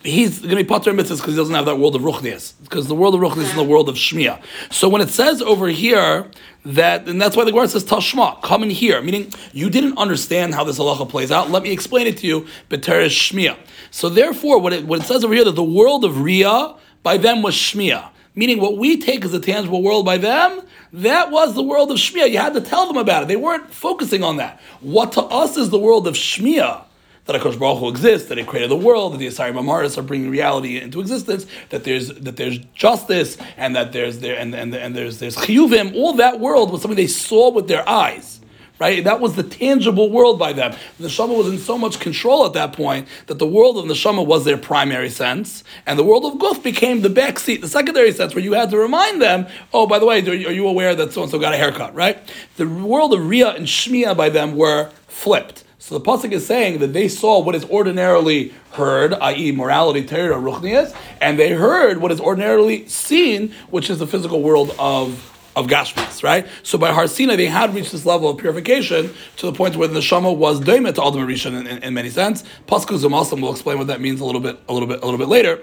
[0.03, 2.53] he's going to be pater mitzvahs because he doesn't have that world of ruchnias.
[2.63, 4.41] Because the world of ruchnias is the world of shmia.
[4.71, 6.29] So when it says over here
[6.65, 10.55] that, and that's why the Gemara says tashma, come in here, meaning you didn't understand
[10.55, 11.51] how this halacha plays out.
[11.51, 12.47] Let me explain it to you.
[12.69, 13.57] Beteres shmia.
[13.91, 17.17] So therefore, what it, what it says over here that the world of ria by
[17.17, 18.10] them was shmia.
[18.33, 20.61] Meaning, what we take as a tangible world by them,
[20.93, 22.29] that was the world of Shmiya.
[22.29, 23.27] You had to tell them about it.
[23.27, 24.61] They weren't focusing on that.
[24.79, 26.83] What to us is the world of Shmiya,
[27.25, 30.01] that Akash Baruch Hu exists, that He created the world, that the Asari Mamaris are
[30.01, 34.73] bringing reality into existence, that there's that there's justice, and that there's there and, and,
[34.73, 35.95] and there's there's chiyuvim.
[35.95, 38.40] All that world was something they saw with their eyes
[38.81, 39.03] right?
[39.03, 40.75] That was the tangible world by them.
[40.99, 43.93] The neshama was in so much control at that point that the world of the
[43.93, 47.67] neshama was their primary sense, and the world of guf became the back seat, the
[47.67, 50.95] secondary sense, where you had to remind them, oh, by the way, are you aware
[50.95, 52.17] that so and so got a haircut, right?
[52.57, 55.63] The world of Ria and shmia by them were flipped.
[55.77, 60.37] So the pasuk is saying that they saw what is ordinarily heard, i.e., morality, Torah,
[60.37, 65.67] ruchnias, and they heard what is ordinarily seen, which is the physical world of of
[65.67, 66.47] Gashmis, right?
[66.63, 69.87] So by Har Sinai, they had reached this level of purification to the point where
[69.87, 72.43] the neshama was doimet to Rishon in, in, in, many sense.
[72.67, 75.17] Pasku Zumasim will explain what that means a little bit, a little bit, a little
[75.17, 75.59] bit later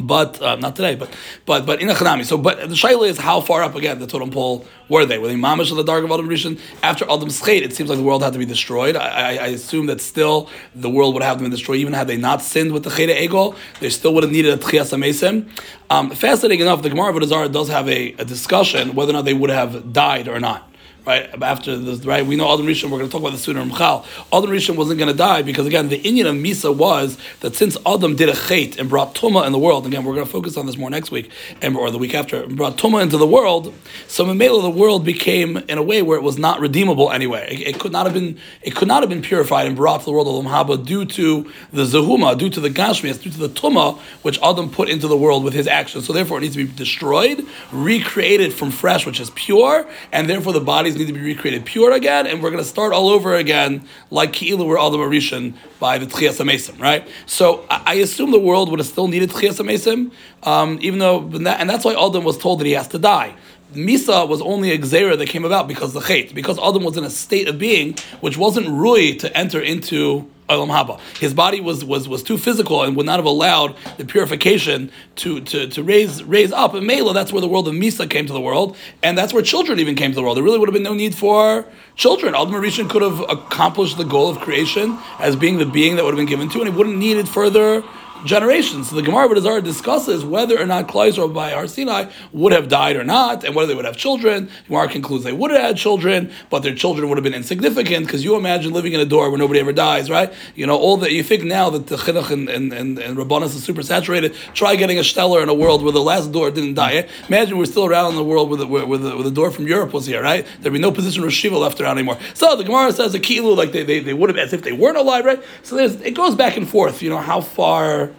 [0.00, 1.14] but uh, not today, but
[1.46, 2.24] but but in a chanami.
[2.24, 5.18] So, but the shaila is how far up again the totem pole were they?
[5.18, 7.62] Were they mamish of the dark of Adam Rishon after Adam Scheit?
[7.62, 8.96] It seems like the world had to be destroyed.
[8.96, 12.16] I, I, I, assume that still the world would have been destroyed, even had they
[12.16, 13.56] not sinned with the Cheda Egel.
[13.80, 15.48] They still would have needed a Tchias Amesim.
[15.88, 19.34] Um, fascinating enough, the Gemara of does have a, a discussion whether or not they
[19.34, 20.71] would have died or not
[21.06, 21.42] right?
[21.42, 22.24] After this, right?
[22.24, 22.84] We know Adam Rishon.
[22.84, 24.04] We're going to talk about the sooner Mchal.
[24.32, 27.76] Adam Rishon wasn't going to die because again, the Indian of Misa was that since
[27.86, 29.86] Adam did a chait and brought tuma in the world.
[29.86, 32.46] Again, we're going to focus on this more next week and or the week after.
[32.46, 33.74] Brought tuma into the world.
[34.08, 37.48] So Mamela, the world became in a way where it was not redeemable anyway.
[37.50, 38.38] It, it, could not have been.
[38.62, 41.50] It could not have been purified and brought to the world of Lamhaba due to
[41.72, 45.16] the zahuma, due to the gashmias, due to the tuma which Adam put into the
[45.16, 46.06] world with his actions.
[46.06, 50.52] So therefore, it needs to be destroyed, recreated from fresh, which is pure, and therefore
[50.52, 53.08] the body bodies need to be recreated pure again, and we're going to start all
[53.08, 57.06] over again, like Ki'ilu were Adam Arishan by the Tchias HaMesim, right?
[57.26, 60.12] So I, assume the world would have still needed Tchias HaMesim,
[60.46, 63.34] um, even though, and that's why Adam was told that he has to die.
[63.72, 67.04] Misa was only a Xera that came about because the Chait, because Adam was in
[67.04, 71.00] a state of being which wasn't Rui to enter into Olam Haba.
[71.18, 75.40] His body was, was, was too physical and would not have allowed the purification to,
[75.42, 76.74] to, to raise raise up.
[76.74, 79.42] And Mela, that's where the world of Misa came to the world, and that's where
[79.42, 80.36] children even came to the world.
[80.36, 81.64] There really would have been no need for
[81.96, 82.34] children.
[82.34, 86.12] Adam Rishon could have accomplished the goal of creation as being the being that would
[86.12, 87.82] have been given to, and he wouldn't need it further
[88.24, 88.90] generations.
[88.90, 92.68] So the Gemara B'Dazar discusses whether or not Klai Yisrael by Har Sinai would have
[92.68, 94.50] died or not, and whether they would have children.
[94.68, 98.24] Gemara concludes they would have had children, but their children would have been insignificant because
[98.24, 100.32] you imagine living in a door where nobody ever dies, right?
[100.54, 103.62] You know, all that you think now that the chinuch and, and, and, and is
[103.62, 106.92] super saturated, try getting a stellar in a world where the last door didn't die.
[106.94, 107.08] Eh?
[107.28, 109.50] Imagine we're still around in the world where the, where, where the, where the door
[109.50, 110.46] from Europe was here, right?
[110.60, 112.18] There'd be no position of Shiva left around anymore.
[112.34, 114.72] So the Gemara says a kilu, like they, they, they would have, as if they
[114.72, 115.42] weren't alive, right?
[115.62, 118.11] So it goes back and forth, you know, how far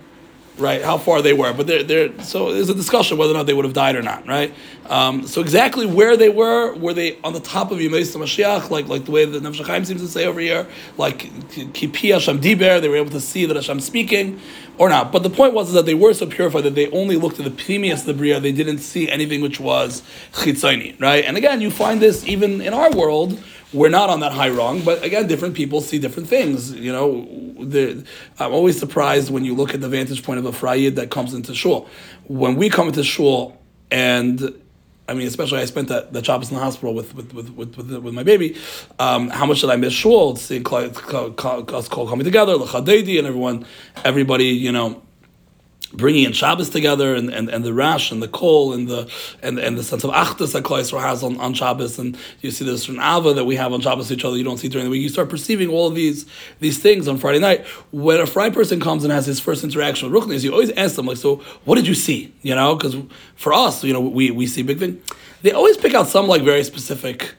[0.58, 0.82] right?
[0.82, 3.54] How far they were, but they're, they're so there's a discussion whether or not they
[3.54, 4.54] would have died or not, right?
[4.88, 8.88] Um, so exactly where they were, were they on the top of Yemais Mashiach, like
[8.88, 11.20] like the way that Nefesh Chaim seems to say over here, like
[11.74, 14.40] Kipi Hashem Diber, they were able to see that Hashem speaking,
[14.78, 15.12] or not.
[15.12, 17.52] But the point was that they were so purified that they only looked at the
[17.52, 20.02] Pnimius the Bria, they didn't see anything which was
[20.34, 21.24] Chitzoni, right?
[21.26, 23.42] And again, you find this even in our world
[23.74, 26.72] we're not on that high rung, but again, different people see different things.
[26.72, 28.06] You know, the,
[28.40, 31.34] I'm always surprised when you look at the vantage point of a frayid that comes
[31.34, 31.90] into shul.
[32.28, 33.58] When we come into shul,
[33.90, 34.54] and
[35.08, 37.78] I mean, especially I spent that, that Shabbos in the hospital with with with, with,
[37.78, 38.58] with, with my baby.
[39.00, 40.36] Um, how much did I miss shul?
[40.36, 43.66] Seeing us coming together, the and everyone,
[44.06, 45.02] everybody, you know
[45.94, 49.60] bringing in Shabbos together and, and, and the rash and the coal and the and,
[49.60, 52.78] and the sense of achdus that Yisrael has on, on Shabbos and you see the
[52.78, 55.02] certain ava that we have on Shabbos each other you don't see during the week.
[55.02, 56.26] You start perceiving all of these
[56.60, 57.66] these things on Friday night.
[57.92, 60.96] When a fry person comes and has his first interaction with Ruchnis, you always ask
[60.96, 62.34] them like, so what did you see?
[62.42, 62.96] You know, because
[63.36, 65.02] for us, you know, we, we see big thing.
[65.42, 67.36] They always pick out some like very specific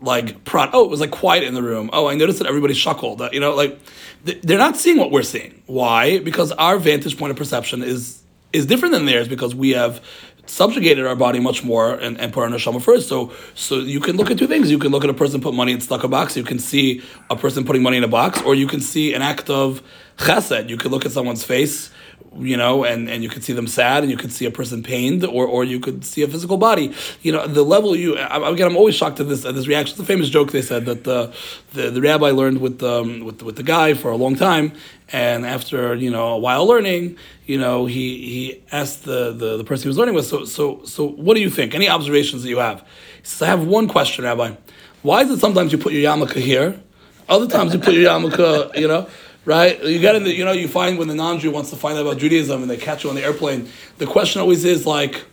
[0.00, 0.70] like prod.
[0.72, 1.90] Oh, it was like quiet in the room.
[1.92, 3.20] Oh, I noticed that everybody shuckled.
[3.22, 3.78] Uh, you know, like
[4.24, 5.62] they're not seeing what we're seeing.
[5.66, 6.18] Why?
[6.18, 10.02] Because our vantage point of perception is is different than theirs because we have
[10.46, 13.08] subjugated our body much more and, and put our neshama first.
[13.08, 14.70] So so you can look at two things.
[14.70, 16.36] You can look at a person put money in stuck a box.
[16.36, 19.22] You can see a person putting money in a box, or you can see an
[19.22, 19.82] act of
[20.18, 20.68] chesed.
[20.68, 21.90] You can look at someone's face
[22.38, 24.82] you know, and, and you could see them sad, and you could see a person
[24.82, 26.92] pained, or, or you could see a physical body.
[27.22, 29.94] You know, the level you again, I'm always shocked at this at this reaction.
[29.94, 31.32] It's a famous joke they said that the
[31.72, 34.72] the, the rabbi learned with um, with with the guy for a long time,
[35.12, 39.64] and after you know a while learning, you know, he he asked the, the the
[39.64, 41.74] person he was learning with, so so so what do you think?
[41.74, 42.80] Any observations that you have?
[42.80, 44.54] He says, I have one question, Rabbi.
[45.02, 46.80] Why is it sometimes you put your yarmulke here,
[47.28, 49.08] other times you put your yarmulke, you know?
[49.46, 49.82] Right?
[49.82, 52.02] You get in the, you know, you find when the non-Jew wants to find out
[52.02, 55.24] about Judaism and they catch you on the airplane, the question always is like,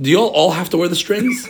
[0.00, 1.48] do you all, all have to wear the strings?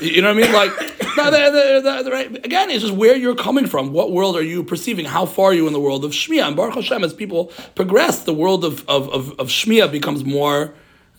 [0.00, 0.52] You know what I mean?
[0.52, 0.72] Like,
[1.16, 2.44] no, they're, they're, they're, right.
[2.44, 3.92] again, it's just where you're coming from.
[3.92, 5.04] What world are you perceiving?
[5.04, 6.46] How far are you in the world of Shmiya?
[6.46, 10.74] And Baruch Hashem, as people progress, the world of, of, of, of Shmiya becomes more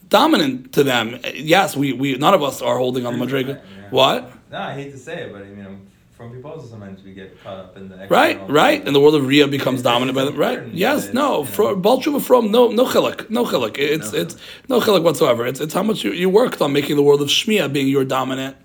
[0.10, 1.20] dominant to them.
[1.34, 3.62] Yes, we, we none of us are holding on the Madriga.
[3.90, 4.32] What?
[4.52, 7.14] No, I hate to say it, but I mean, I'm from people also sometimes we
[7.14, 10.24] get caught up in the right, right, and the world of Ria becomes dominant by
[10.24, 10.36] them.
[10.38, 10.66] Right?
[10.68, 13.78] Yes, no, from Balchuva from no no chilik, no chilik.
[13.78, 14.38] It's no it's
[14.70, 15.46] no chilik whatsoever.
[15.46, 18.06] It's it's how much you, you worked on making the world of Shmia being your
[18.06, 18.56] dominant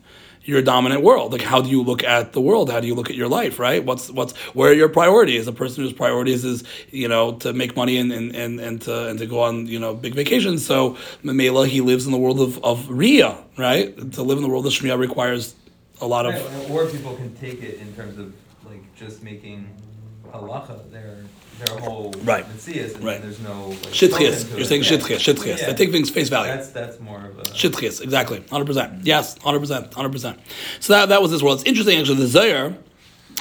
[0.45, 1.33] your dominant world.
[1.33, 2.71] Like how do you look at the world?
[2.71, 3.59] How do you look at your life?
[3.59, 3.85] Right?
[3.85, 5.47] What's what's where are your priorities?
[5.49, 9.09] A person whose priorities is you know to make money and and, and, and to
[9.09, 10.65] and to go on you know big vacations.
[10.65, 13.37] So Mamela he lives in the world of of Ria.
[13.59, 13.97] Right?
[14.13, 15.55] To live in the world of Shmia requires
[16.01, 16.35] a lot of.
[16.35, 18.35] Right, or people can take it in terms of
[18.65, 19.69] like just making
[20.33, 21.25] halacha their
[21.59, 22.47] their whole right.
[22.47, 23.21] Metzias, and right.
[23.21, 24.57] there's no like, shitchias.
[24.57, 25.59] You're saying shitchias, shitchias.
[25.59, 25.67] Yeah.
[25.67, 26.53] They take things face value.
[26.53, 28.01] That's that's more of a shitchias.
[28.03, 29.05] Exactly, hundred percent.
[29.05, 30.41] Yes, hundred percent, hundred percent.
[30.81, 31.61] So that that was this world.
[31.61, 32.17] It's interesting actually.
[32.17, 32.75] The Zohar,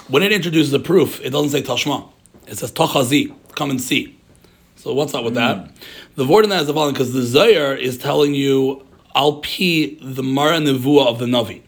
[0.08, 2.10] when it introduces a proof, it doesn't say tashma.
[2.48, 3.36] It says tachazi.
[3.56, 4.18] Come and see.
[4.76, 5.38] So what's up with mm.
[5.38, 5.72] that?
[6.16, 9.98] The word in that is the following because the Zohar is telling you al pi
[10.02, 11.62] the mara nevua of the navi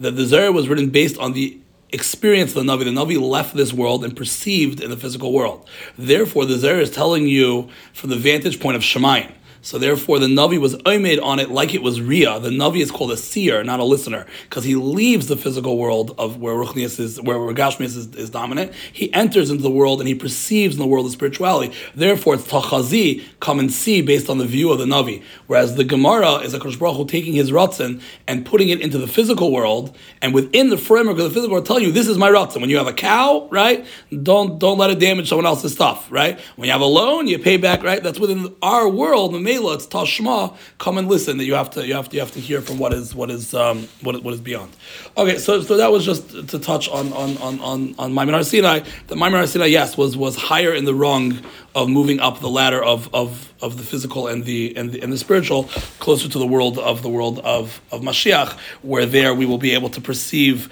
[0.00, 1.58] that the Zohar was written based on the
[1.92, 2.84] experience of the Navi.
[2.84, 5.68] The Navi left this world and perceived in the physical world.
[5.98, 9.32] Therefore, the Zohar is telling you from the vantage point of Shemayim.
[9.62, 12.40] So therefore, the Navi was made on it like it was Ria.
[12.40, 16.14] The Navi is called a seer, not a listener, because he leaves the physical world
[16.18, 18.72] of where Ruchnias is, where Gashmias is, is, dominant.
[18.92, 21.74] He enters into the world and he perceives in the world of spirituality.
[21.94, 25.22] Therefore, it's Tachazi, come and see, based on the view of the Navi.
[25.46, 29.08] Whereas the Gemara is a Kosh Baruch taking his Ratzin and putting it into the
[29.08, 32.30] physical world, and within the framework of the physical world, telling you this is my
[32.30, 32.60] Ratzin.
[32.60, 33.84] When you have a cow, right,
[34.22, 36.40] don't don't let it damage someone else's stuff, right?
[36.56, 38.02] When you have a loan, you pay back, right?
[38.02, 40.56] That's within our world Mela, it's Tashma.
[40.78, 41.38] Come and listen.
[41.38, 43.30] That you have to you have to you have to hear from what is what
[43.30, 44.70] is um, what what is beyond.
[45.16, 48.80] Okay, so so that was just to touch on on on on on Maimon Sinai.
[49.08, 51.40] The Maimon Sinai, yes, was was higher in the rung
[51.74, 55.12] of moving up the ladder of of of the physical and the and the, and
[55.12, 55.64] the spiritual
[55.98, 59.74] closer to the world of the world of of Mashiach, where there we will be
[59.74, 60.68] able to perceive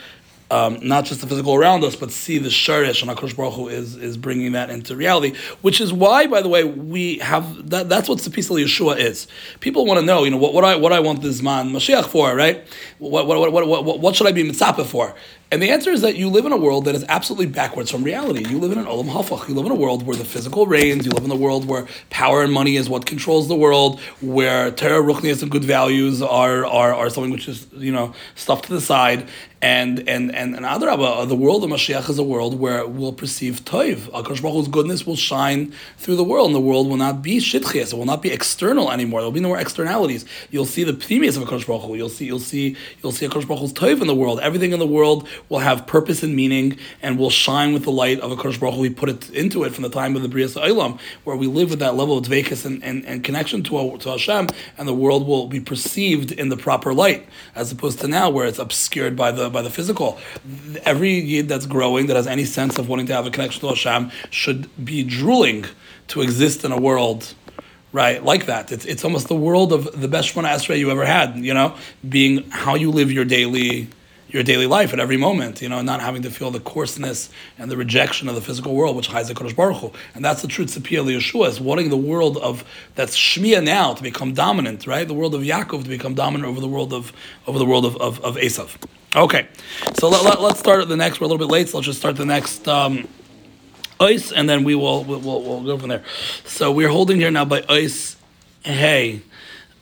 [0.51, 3.69] um, not just the physical around us, but see the sharish and Hakadosh Baruch Hu
[3.69, 5.37] is is bringing that into reality.
[5.61, 7.89] Which is why, by the way, we have that.
[7.89, 9.27] That's what Tzipisa Yeshua is.
[9.61, 12.07] People want to know, you know, what, what I what I want this man Mashiach
[12.07, 12.67] for, right?
[12.99, 15.15] What what what what, what, what should I be mitzapah for?
[15.51, 18.05] And the answer is that you live in a world that is absolutely backwards from
[18.05, 18.47] reality.
[18.47, 19.49] You live in an olam hafach.
[19.49, 21.07] You live in a world where the physical reigns.
[21.07, 23.99] You live in a world where power and money is what controls the world.
[24.21, 28.61] Where terror, ruchnias, and good values are, are are something which is you know stuff
[28.63, 29.27] to the side.
[29.61, 34.09] And and and Adrabah, the world of Mashiach is a world where we'll perceive toiv.
[34.11, 37.93] Akash Baruch goodness will shine through the world, and the world will not be shitchias.
[37.93, 39.21] It will not be external anymore.
[39.21, 40.27] There will be no more externalities.
[40.51, 43.71] You'll see the pneumius of Akash Baruch You'll see you'll see you'll see Akash Baruch
[43.71, 44.39] toiv in the world.
[44.41, 48.21] Everything in the world will have purpose and meaning and will shine with the light
[48.21, 48.79] of a Kodesh Baruch.
[48.79, 51.71] We put it into it from the time of the Bria Olam, where we live
[51.71, 55.27] with that level of dvekas and, and, and connection to, to Hashem, and the world
[55.27, 59.31] will be perceived in the proper light, as opposed to now where it's obscured by
[59.33, 60.19] the by the physical.
[60.85, 63.69] Every yid that's growing, that has any sense of wanting to have a connection to
[63.69, 65.67] Hashem, should be drooling
[66.09, 67.35] to exist in a world
[67.93, 68.23] right?
[68.23, 68.71] Like that.
[68.71, 71.75] It's, it's almost the world of the best Shemona Esrei you ever had, you know,
[72.07, 73.89] being how you live your daily
[74.29, 77.71] your daily life at every moment, you know, not having to feel the coarseness and
[77.71, 79.93] the rejection of the physical world, which hides the Kodesh Baruch Hu.
[80.15, 82.65] And that's the truth Tzipiyah Yeshua is wanting the world of
[82.95, 85.09] that's Shmiya now to become dominant, right?
[85.09, 87.13] The world of Yaakov to become dominant over the world of
[87.47, 88.77] over the world of, of, of Esav.
[89.17, 89.49] Okay,
[89.99, 91.21] so let, let, us start the next.
[91.21, 93.09] We're a little bit late, so let's just start the next um,
[93.99, 96.05] ice, and then we will we'll, we'll, we'll go from there.
[96.45, 98.17] So we're holding here now by ice.
[98.63, 99.23] Hey,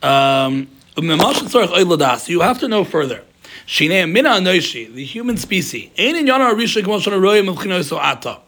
[0.02, 3.24] um, you have to know further.
[3.66, 5.90] Shinei mina anoishi, the human species.
[5.98, 8.40] Ein in yana arisha k'moshan aroyim of ata.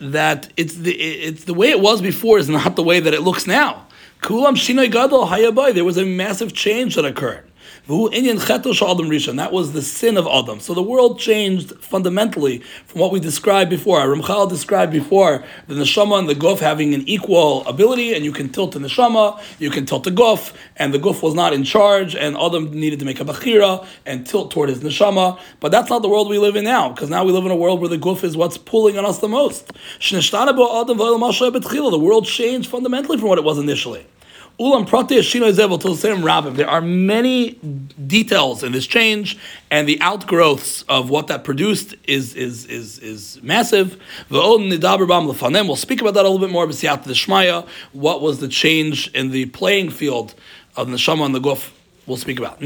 [0.00, 3.22] That it's the it's the way it was before is not the way that it
[3.22, 3.86] looks now.
[4.22, 5.74] Kulam shinoi gadol hayabai.
[5.74, 7.47] There was a massive change that occurred.
[7.88, 10.60] That was the sin of Adam.
[10.60, 14.00] So the world changed fundamentally from what we described before.
[14.00, 18.50] Ramchal described before the neshama and the guf having an equal ability, and you can
[18.50, 22.14] tilt the neshama, you can tilt the guf, and the guf was not in charge,
[22.14, 25.40] and Adam needed to make a bachira and tilt toward his neshama.
[25.58, 27.56] But that's not the world we live in now, because now we live in a
[27.56, 29.72] world where the guf is what's pulling on us the most.
[30.00, 34.06] The world changed fundamentally from what it was initially.
[34.58, 36.56] Ulam Rabim.
[36.56, 37.52] There are many
[38.06, 39.38] details in this change,
[39.70, 43.96] and the outgrowths of what that produced is is is is massive.
[44.30, 46.66] We'll speak about that a little bit more.
[46.66, 47.68] But the Shmaya.
[47.92, 50.34] What was the change in the playing field
[50.74, 51.70] of the neshama and the guf?
[52.08, 52.58] We'll speak about.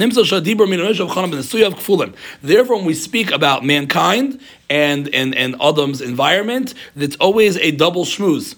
[2.42, 4.40] Therefore, when we speak about mankind
[4.70, 8.54] and, and, and Adam's environment, it's always a double shmooze.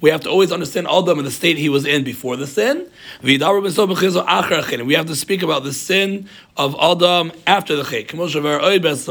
[0.00, 2.88] We have to always understand Adam and the state he was in before the sin.
[3.22, 7.84] We have to speak about the sin of Adam after the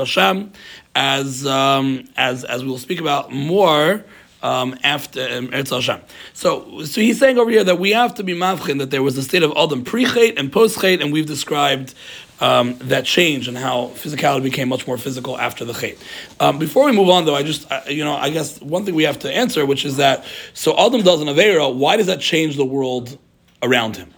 [0.06, 0.48] chet.
[0.96, 4.04] As, um, as, as we will speak about more
[4.44, 6.02] um, after um, Eretz Hashem.
[6.34, 9.18] So, so he's saying over here that we have to be mavchin that there was
[9.18, 11.96] a state of Adam pre-chait and post-chait, and we've described
[12.42, 15.98] um, that change and how physicality became much more physical after the chait.
[16.42, 18.96] Um, before we move on, though, I just, I, you know, I guess one thing
[18.96, 22.20] we have to answer, which is that, so Adam does an Avera, why does that
[22.20, 23.18] change the world
[23.62, 24.14] around him?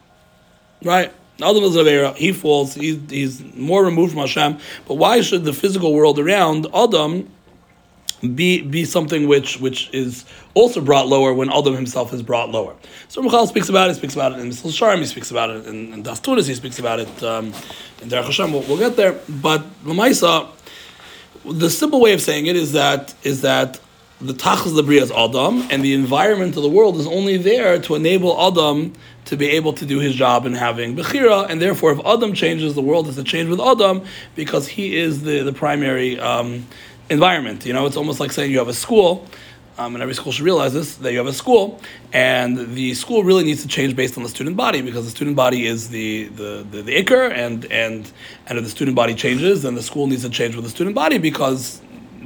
[0.84, 1.14] Right?
[1.40, 4.58] Adam does an Avera, he falls, he's more removed from Hashem,
[4.88, 7.30] but why should the physical world around Adam
[8.22, 12.76] be be something which which is also brought lower when Adam himself is brought lower.
[13.08, 15.66] So Michal speaks about it, speaks about it in Misl Sharm, he speaks about it
[15.68, 17.48] in, in Das Tunis, he speaks about it um,
[18.02, 18.52] in Derech Hashem.
[18.52, 19.20] We'll, we'll, get there.
[19.30, 20.50] But Lamaisa,
[21.44, 23.80] the simple way of saying it is that is that
[24.22, 27.96] the Tachas Labri is Adam, and the environment of the world is only there to
[27.96, 28.94] enable Adam
[29.26, 32.76] to be able to do his job in having Bechira, and therefore if Adam changes,
[32.76, 34.04] the world has to change with Adam
[34.36, 36.66] because he is the, the primary um,
[37.10, 37.66] environment.
[37.66, 39.26] You know, it's almost like saying you have a school,
[39.78, 41.82] um, and every school should realize this that you have a school,
[42.14, 45.36] and the school really needs to change based on the student body because the student
[45.36, 48.12] body is the the the, the ikr, and and
[48.48, 50.96] and if the student body changes, then the school needs to change with the student
[50.96, 51.82] body because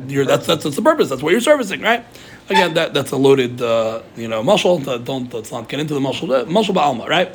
[0.07, 1.09] you're that's that's, that's the purpose.
[1.09, 2.05] That's what you're servicing, right?
[2.49, 4.83] Again, that, that's a loaded, uh, you know, mushal.
[5.05, 6.27] Don't let's not get into the mushal.
[6.45, 7.29] Mushal ba'alma, right?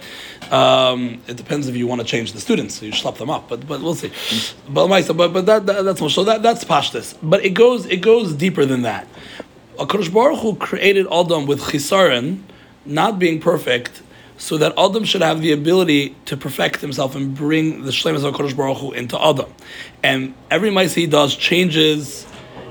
[0.53, 3.49] Um, it depends if you want to change the students, so you slap them up.
[3.49, 4.11] But but we'll see.
[4.69, 6.27] But but that, that that's mushal.
[6.27, 7.17] That that's pashtus.
[7.23, 9.07] But it goes it goes deeper than that.
[9.79, 12.41] Hakadosh Baruch Hu created Adam with chisaron,
[12.85, 14.03] not being perfect,
[14.37, 18.35] so that Adam should have the ability to perfect himself and bring the shlemas of
[18.35, 19.53] Hakadosh Baruch Hu into Adam.
[20.03, 22.27] And every mice he does changes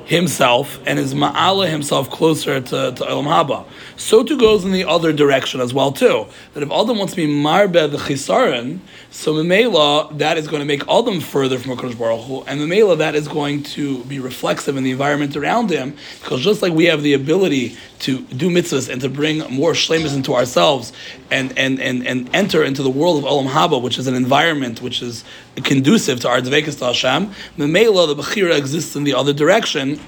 [0.06, 3.66] himself and is ma'ala himself closer to, to Olam Haba.
[3.96, 6.26] So too goes in the other direction as well too.
[6.54, 8.80] That if Adam wants to be marbe the chisaron,
[9.12, 12.98] so Memela, that is going to make Adam further from HaKadosh Baruch Hu, and Memela,
[12.98, 16.86] that is going to be reflexive in the environment around him, because just like we
[16.86, 20.92] have the ability to do mitzvahs and to bring more shlemas into ourselves
[21.32, 24.82] and, and, and, and enter into the world of Olam Haba, which is an environment
[24.82, 25.24] which is
[25.64, 30.00] conducive to our Dvekas to Hashem, Memela, the Bechira exists in the other direction,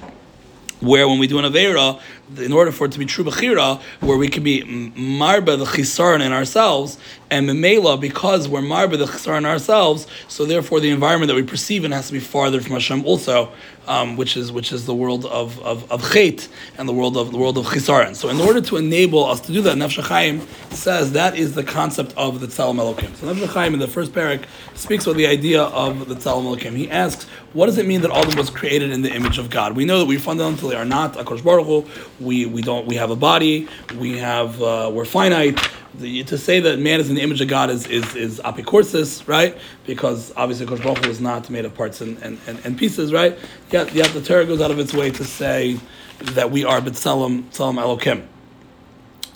[0.81, 1.99] where when we do an Avera,
[2.37, 6.21] in order for it to be true Bechira, where we can be Marba the Chisaron
[6.21, 6.97] in ourselves,
[7.29, 11.43] and Memela, because we're Marba the Chisaron in ourselves, so therefore the environment that we
[11.43, 13.51] perceive in has to be farther from Hashem also,
[13.87, 16.47] um, which is which is the world of of, of Chet
[16.77, 18.15] and the world of the world of Chisaron.
[18.15, 21.63] So in order to enable us to do that, Nefesh Chaim says that is the
[21.63, 23.15] concept of the Tzelem Elokim.
[23.15, 26.75] So Nefesh Chaim in the first parak speaks about the idea of the Tzelem Elokim.
[26.75, 29.49] He asks, what does it mean that all Adam was created in the image of
[29.49, 29.77] God?
[29.77, 31.85] We know that we fundamentally are not Akash Baruch Hu
[32.19, 35.59] we, we don't we have a body we have uh, we're finite
[35.99, 39.27] the, to say that man is in the image of God is is, is apicorsis,
[39.27, 39.57] right?
[39.85, 43.37] Because obviously Kosh Baruch is not made of parts and, and, and, and, pieces, right?
[43.71, 45.79] Yet, yet the Torah goes out of its way to say
[46.19, 48.25] that we are B'Tselem Tselem Elokim.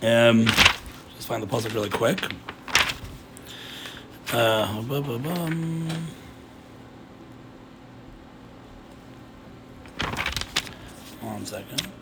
[0.02, 0.46] Um,
[1.16, 2.22] just find the puzzle really quick.
[4.32, 4.68] Uh.
[11.22, 11.99] One second.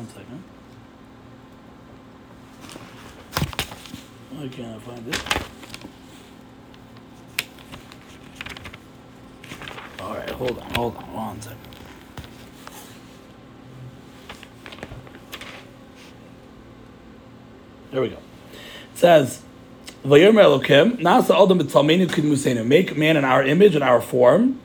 [0.00, 0.42] One second.
[4.30, 5.18] Why can't I find it?
[10.00, 11.58] All right, hold on, hold on, one second.
[17.90, 18.16] There we go.
[18.16, 18.20] It
[18.94, 19.42] says,
[20.02, 24.60] "Vayomer Elokim nasa adam b'talmeinu kidmusenu." Make man in our image and our form,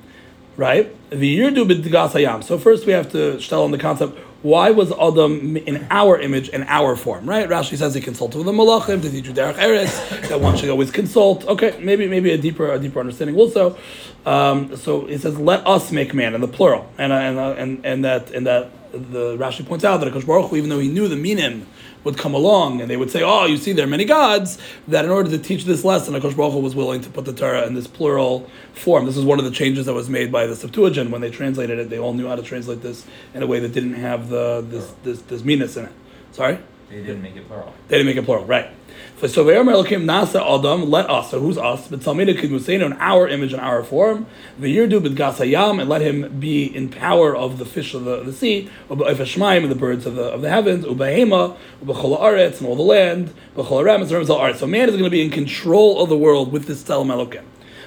[0.56, 0.96] right?
[1.10, 2.44] The yirdu.
[2.46, 4.18] So first we have to tell on the concept.
[4.46, 7.50] Why was Adam in our image and our form, right?
[7.50, 10.70] Rashi says he consulted with the Malachim to teach you Derech Eretz, that one should
[10.70, 11.44] always consult.
[11.48, 13.76] Okay, maybe maybe a deeper a deeper understanding also.
[14.24, 17.56] Um, so it says, "Let us make man" in the plural, and uh, and uh,
[17.58, 20.90] and and that and that the Rashi points out that Akash Baruch even though he
[20.90, 21.66] knew the minim
[22.06, 25.04] would come along and they would say, "Oh, you see, there are many gods." That
[25.04, 27.68] in order to teach this lesson, Akash Baruch Hu was willing to put the Torah
[27.68, 29.06] in this plural form.
[29.06, 31.78] This is one of the changes that was made by the Septuagint when they translated
[31.80, 31.90] it.
[31.90, 34.94] They all knew how to translate this in a way that didn't have the this
[35.04, 35.92] this this minas in it.
[36.32, 36.60] Sorry.
[36.90, 37.74] They didn't make it plural.
[37.88, 38.70] They didn't make it plural, right?
[39.16, 41.32] For so Ve'omer Elokim Nasa Adam, let us.
[41.32, 41.88] So who's us?
[41.88, 44.26] But Talmida Kidmuseinu in our image and our form.
[44.60, 48.24] The Yirdu B'Gas Hayam, and let him be in power of the fish of the,
[48.24, 52.68] the sea, Uba'ifashmaim and the birds of the of the heavens, Ubahema, Ubachol Aretz and
[52.68, 54.58] all the land, Ubachol Aram and Aretz.
[54.58, 57.46] So man is going to be in control of the world with this Tzelem Elokim.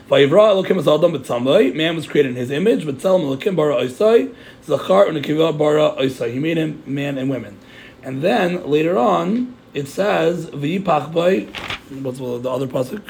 [0.08, 1.74] Vayivra Elokim is Adam b'Tzamai.
[1.74, 2.86] Man was created in His image.
[2.86, 6.32] But Tzelem Elokim bara Oisai, Zachar u'Nekiva bara Oisai.
[6.32, 7.58] He made him man and women.
[8.02, 11.42] And then later on, it says v'yipach by
[12.00, 13.08] what's the other pasuk?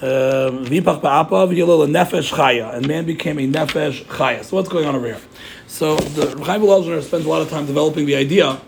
[0.00, 4.42] Um, V'yipach ba'apa v'yilol nefesh chaya, and man became a nefesh chaya.
[4.42, 5.20] So what's going on over here?
[5.68, 8.60] So the Chaim Volozhiner spends a lot of time developing the idea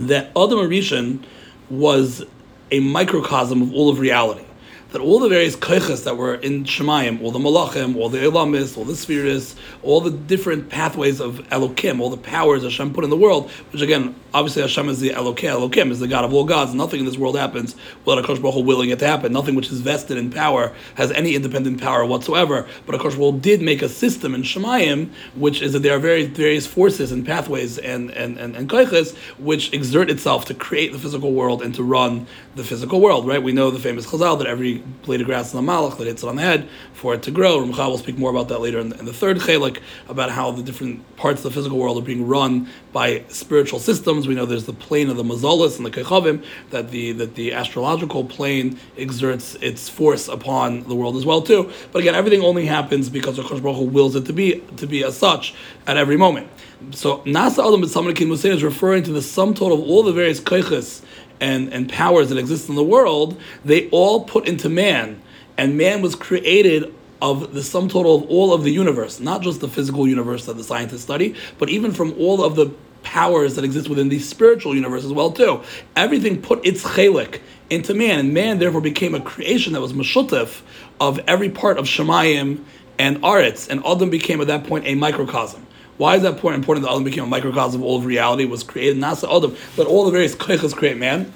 [0.00, 1.22] that Adam Arishan
[1.68, 2.24] was
[2.72, 4.44] a microcosm of all of reality.
[4.92, 8.76] That all the various koiches that were in Shemayim, all the malachim, all the elamis,
[8.76, 13.10] all the spheres, all the different pathways of Elokim, all the powers Hashem put in
[13.10, 16.44] the world, which again, obviously Hashem is the Elokeh, Elokim is the God of all
[16.44, 16.74] gods.
[16.74, 19.32] Nothing in this world happens without Akash Baruch Hu willing it to happen.
[19.32, 22.66] Nothing which is vested in power has any independent power whatsoever.
[22.86, 26.28] But Akash Baruch did make a system in Shemayim, which is that there are various
[26.28, 30.98] various forces and pathways and and and, and koiches which exert itself to create the
[30.98, 32.26] physical world and to run
[32.56, 33.26] the physical world.
[33.26, 33.42] Right?
[33.42, 36.22] We know the famous Chazal that every blade of grass in the malach that hits
[36.22, 37.60] it on the head for it to grow.
[37.60, 40.50] Ramchal will speak more about that later in the, in the third chelik about how
[40.50, 44.26] the different parts of the physical world are being run by spiritual systems.
[44.26, 47.52] We know there's the plane of the mazalis and the kechavim that the that the
[47.52, 51.70] astrological plane exerts its force upon the world as well too.
[51.92, 55.04] But again, everything only happens because Hakadosh Baruch Hu wills it to be to be
[55.04, 55.54] as such
[55.86, 56.48] at every moment.
[56.92, 60.40] So Nasa Adam B'Samarikin Musain is referring to the sum total of all the various
[60.40, 61.02] keiches
[61.40, 65.20] and, and powers that exist in the world, they all put into man.
[65.56, 69.60] And man was created of the sum total of all of the universe, not just
[69.60, 72.72] the physical universe that the scientists study, but even from all of the
[73.02, 75.62] powers that exist within the spiritual universe as well too.
[75.96, 80.62] Everything put its chelik into man, and man therefore became a creation that was mashutif
[81.00, 82.64] of every part of Shemayim
[82.98, 85.66] and Aretz, and Adam became at that point a microcosm.
[86.00, 88.62] Why is that point important that Adam became a microcosm of all of reality, was
[88.62, 88.96] created?
[88.96, 91.30] Nasa Adam, but all the various koiches create man.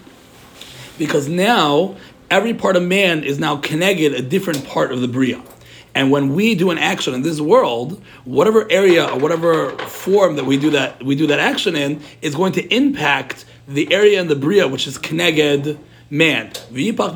[0.97, 1.97] Because now,
[2.31, 5.43] every part of man is now connected a different part of the Bria.
[5.95, 10.47] And when we do an action in this world, whatever area or whatever form that
[10.47, 14.29] we do that we do that action in is going to impact the area in
[14.29, 16.53] the Bria which is connected man.
[16.73, 17.13] Nefesh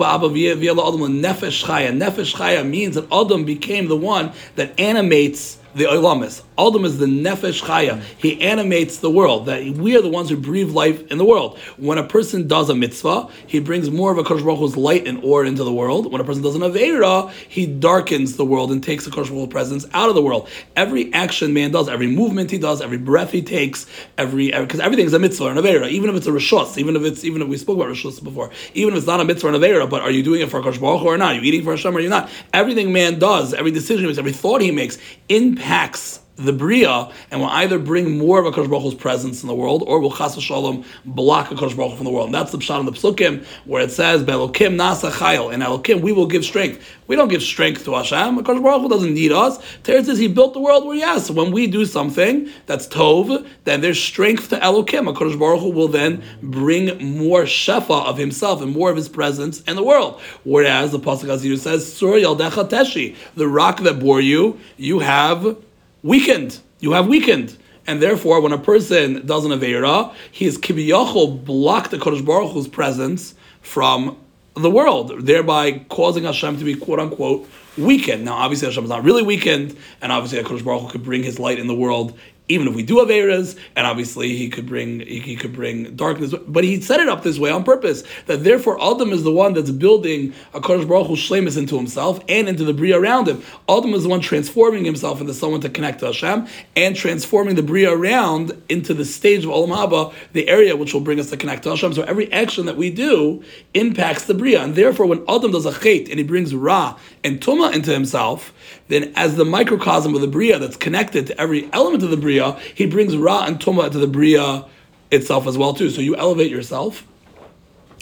[1.65, 1.99] chaya.
[1.99, 6.43] Nefesh chaya means that Adam became the one that animates the Olamis.
[6.59, 8.03] Adam is the Nefesh Chaya.
[8.19, 9.47] He animates the world.
[9.47, 11.59] That we are the ones who breathe life in the world.
[11.77, 15.07] When a person does a mitzvah, he brings more of a Kodesh Baruch Hu's light
[15.07, 16.11] and aura into the world.
[16.11, 19.45] When a person does an Aveira, he darkens the world and takes the Kodesh Baruch
[19.45, 20.49] Hu's presence out of the world.
[20.75, 23.87] Every action man does, every movement he does, every breath he takes,
[24.17, 25.89] every because everything is a mitzvah or an Aveira.
[25.89, 28.51] Even if it's a Rishos, even if it's even if we spoke about Rishos before,
[28.75, 30.61] even if it's not a mitzvah or an Aveira, but are you doing it for
[30.61, 31.33] Kodesh Baruch Hu or not?
[31.33, 32.29] Are you eating for Hashem or are you not?
[32.53, 34.99] Everything man does, every decision he makes, every thought he makes
[35.29, 39.55] impacts the Bria and will either bring more of a Baruch Hu's presence in the
[39.55, 42.27] world or will Chas Shalom block a Baruch Hu from the world.
[42.27, 45.53] And that's the Pshat in the Psukim where it says, Belokim Nasa Chayil.
[45.53, 46.85] In Elokim, we will give strength.
[47.09, 48.43] We don't give strength to Hashem.
[48.43, 49.59] Baruch Hu doesn't need us.
[49.83, 53.81] Teretz says he built the world where, yes, when we do something that's Tov, then
[53.81, 55.13] there's strength to Elokim.
[55.13, 59.63] HaKadosh Baruch Hu will then bring more Shefa of himself and more of his presence
[59.63, 60.21] in the world.
[60.45, 65.57] Whereas the Pasuk Aziru says, Sur Yaldecha Teshi, the rock that bore you, you have
[66.03, 66.61] weakened.
[66.81, 67.57] You have weakened.
[67.87, 72.53] And therefore, when a person does an Aveira, he is kibiyachol blocked the Kodesh Baruch
[72.53, 74.19] Hu's presence from
[74.55, 78.25] the world, thereby causing Hashem to be quote unquote weakened.
[78.25, 81.39] Now, obviously, Hashem is not really weakened, and obviously, Kodesh Baruch Hu could bring His
[81.39, 82.19] light in the world
[82.49, 86.35] even if we do have eras, and obviously he could bring he, could bring darkness,
[86.47, 88.03] but he set it up this way on purpose.
[88.27, 92.21] That therefore Adam is the one that's building a Kodesh Baruch Hu shlemus into himself
[92.29, 93.43] and into the bria around him.
[93.69, 97.63] Adam is the one transforming himself into someone to connect to Hashem and transforming the
[97.63, 101.37] bria around into the stage of Olam Haba, the area which will bring us to
[101.37, 101.93] connect to Hashem.
[101.93, 103.45] So every action that we do
[103.75, 107.41] impacts the bria, and therefore when Adam does a chait and he brings ra and
[107.41, 108.55] tuma into himself,
[108.89, 112.38] then as the microcosm of the bria that's connected to every element of the bria
[112.39, 114.65] bria, he brings ra and tuma to the bria
[115.11, 115.91] itself as well too.
[115.91, 117.07] So you elevate yourself,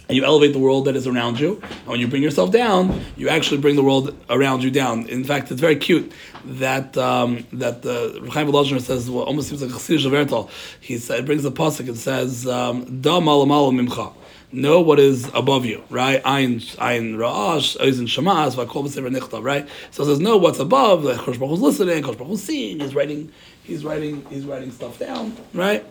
[0.08, 1.60] and you elevate the world that is around you.
[1.62, 5.06] And when you bring yourself down, you actually bring the world around you down.
[5.08, 6.12] In fact, it's very cute
[6.44, 10.48] that um, that the uh, Chaim says well, almost seems like a Chassidish Vertel.
[10.80, 11.88] He said, brings a pasuk.
[11.88, 14.12] It says, um, "Da malamala mimcha."
[14.52, 16.22] Know what is above you, right?
[16.24, 19.68] Ein ein ra'ash, oizen shamas, v'akol nichtav, right?
[19.90, 21.02] So it says, know what's above.
[21.02, 22.78] The Kosh Baruch Hu's listening, Kosh Baruch Hu's seeing.
[22.78, 23.32] He's writing
[23.66, 25.84] he's writing he's writing stuff down, right?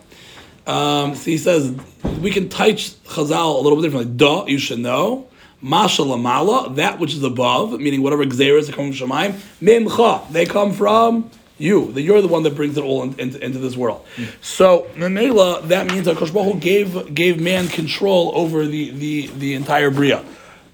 [0.66, 1.76] Um, so he says
[2.22, 4.14] we can touch Chazal a little bit differently.
[4.16, 5.28] Da, you should know.
[5.64, 9.32] Mashalamala, that which is above, meaning whatever xeras coming from Shemaim.
[9.62, 11.92] Mimcha, they come from you.
[11.94, 14.06] That you're the one that brings it all in, in, into this world.
[14.16, 14.44] Mm.
[14.44, 19.90] So Memela, that means that Kosh gave gave man control over the the the entire
[19.90, 20.24] bria.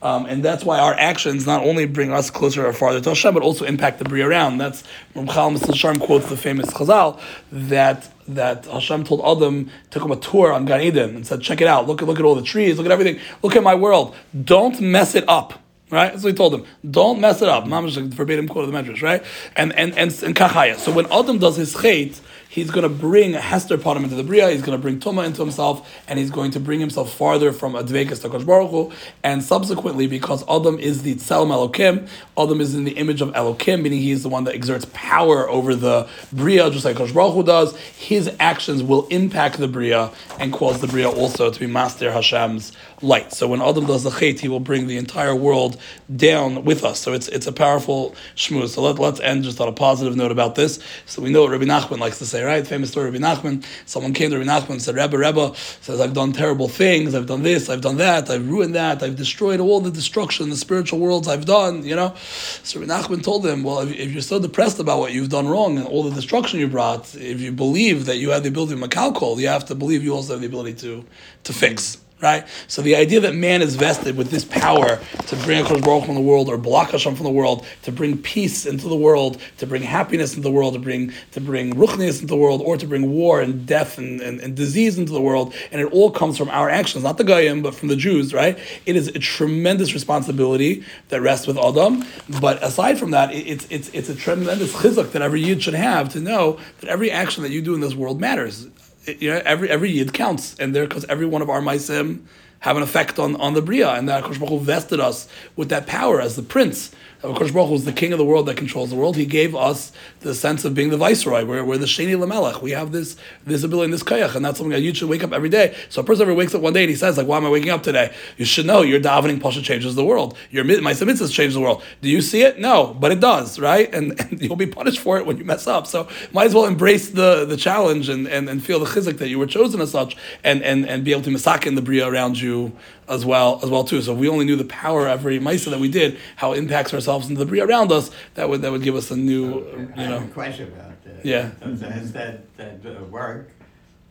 [0.02, 3.34] Um, and that's why our actions not only bring us closer or farther to Hashem,
[3.34, 4.58] but also impact the Bria around.
[4.58, 4.84] That's
[5.14, 5.58] Ramchal.
[5.74, 7.20] Sharm quotes the famous Chazal
[7.52, 11.62] that that Hashem told Adam, took him a tour on Gan Eden and said, check
[11.62, 13.76] it out, look at look at all the trees, look at everything, look at my
[13.76, 14.16] world.
[14.44, 15.54] Don't mess it up.
[15.90, 16.18] Right?
[16.18, 17.66] So he told him, don't mess it up.
[17.66, 19.24] Mamash like verbatim quote of the Medrash, right?
[19.58, 20.78] And and and, and Kachaya.
[20.78, 22.22] So when Adam does his chait,
[22.52, 25.42] he's going to bring Hester Potem into the Bria, he's going to bring Tuma into
[25.42, 28.92] himself, and he's going to bring himself farther from Advekas to Kosh Baruch Hu,
[29.24, 33.82] and subsequently, because Adam is the Tselem Elokim, Adam is in the image of Elokim,
[33.82, 37.34] meaning he is the one that exerts power over the Bria, just like Kosh Baruch
[37.34, 41.68] Hu does, his actions will impact the Bria and cause the Bria also to be
[41.68, 43.32] Master Hashem's light.
[43.34, 45.80] So when Adam does the Chait, he will bring the entire world
[46.14, 47.00] down with us.
[47.00, 48.70] So it's it's a powerful shmuz.
[48.70, 50.80] So let, let's end just on a positive note about this.
[51.06, 52.66] So we know what Rabbi Nachman likes to say right?
[52.66, 53.64] Famous story of Nachman.
[53.86, 57.44] Someone came to Nachman and said, Rebbe, Rebbe, says, I've done terrible things, I've done
[57.44, 61.00] this, I've done that, I've ruined that, I've destroyed all the destruction, in the spiritual
[61.00, 62.16] worlds I've done, you know?
[62.64, 65.78] So Nachman told him, well, if, if, you're so depressed about what you've done wrong
[65.78, 68.88] and all the destruction you brought, if you believe that you have the ability to
[68.88, 71.06] makalkol, you have to believe you also have the ability to,
[71.44, 72.48] to fix right?
[72.68, 76.16] So the idea that man is vested with this power to bring Hakadosh Baruch from
[76.16, 79.68] the world or block Hashem from the world, to bring peace into the world, to
[79.68, 82.86] bring happiness into the world, to bring to bring ruchnius into the world, or to
[82.86, 86.38] bring war and death and, and, and, disease into the world, and it all comes
[86.38, 88.60] from our actions, not the Goyim, but from the Jews, right?
[88.86, 92.06] It is a tremendous responsibility that rests with Adam.
[92.40, 95.74] But aside from that, it, it's it's it's a tremendous chizuk that every yid should
[95.74, 98.68] have to know that every action that you do in this world matters
[99.06, 102.26] you know, every every yid counts, and there because every one of our maisim
[102.60, 106.22] have an effect on, on the bria, and that Kosh vested us with that power
[106.22, 106.92] as the prince
[107.22, 109.16] Kosh Baruch was the king of the world that controls the world.
[109.16, 109.92] He gave us
[110.22, 111.46] the sense of being the viceroy.
[111.46, 112.62] We're, we're the Sheni Lamelech.
[112.64, 113.16] We have this
[113.46, 115.76] this ability and this kayach, and that's something that you should wake up every day.
[115.90, 117.50] So a person ever wakes up one day and he says, like, why am I
[117.50, 118.14] waking up today?
[118.38, 120.36] You should know your davening pasha changes the world.
[120.50, 121.84] Your my mitzvahs change the world.
[122.02, 122.60] Do you see it?
[122.60, 123.94] No, but it does, right?
[123.94, 125.86] And, and you'll be punished for it when you mess up.
[125.86, 129.30] So might as well embrace the, the challenge and, and, and feel the chizik that
[129.30, 132.08] you were chosen as such, and, and, and be able to masak in the bria
[132.08, 132.76] around you
[133.08, 134.02] as well as well too.
[134.02, 136.58] So if we only knew the power of every ma'isa that we did, how it
[136.58, 139.60] impacts ourselves and the bria around us, that would that would give us a new,
[139.98, 140.28] you know.
[140.34, 141.26] question about that.
[141.26, 141.52] Yeah.
[141.60, 143.52] Does that that uh, work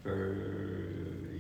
[0.03, 0.37] for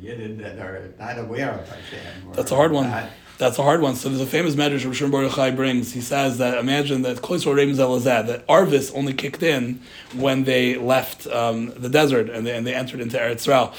[0.03, 2.33] Yidden that are not aware of Hashem?
[2.33, 2.91] That's a hard one.
[2.91, 3.97] Not, that's a hard one.
[3.97, 5.93] So there's a famous medrash Rishon Baruch Chai brings.
[5.93, 9.81] He says that imagine that Kloisor Reim Zelazad, that Arvis only kicked in
[10.15, 13.75] when they left um, the desert and they, and they entered into Eretz Yisrael.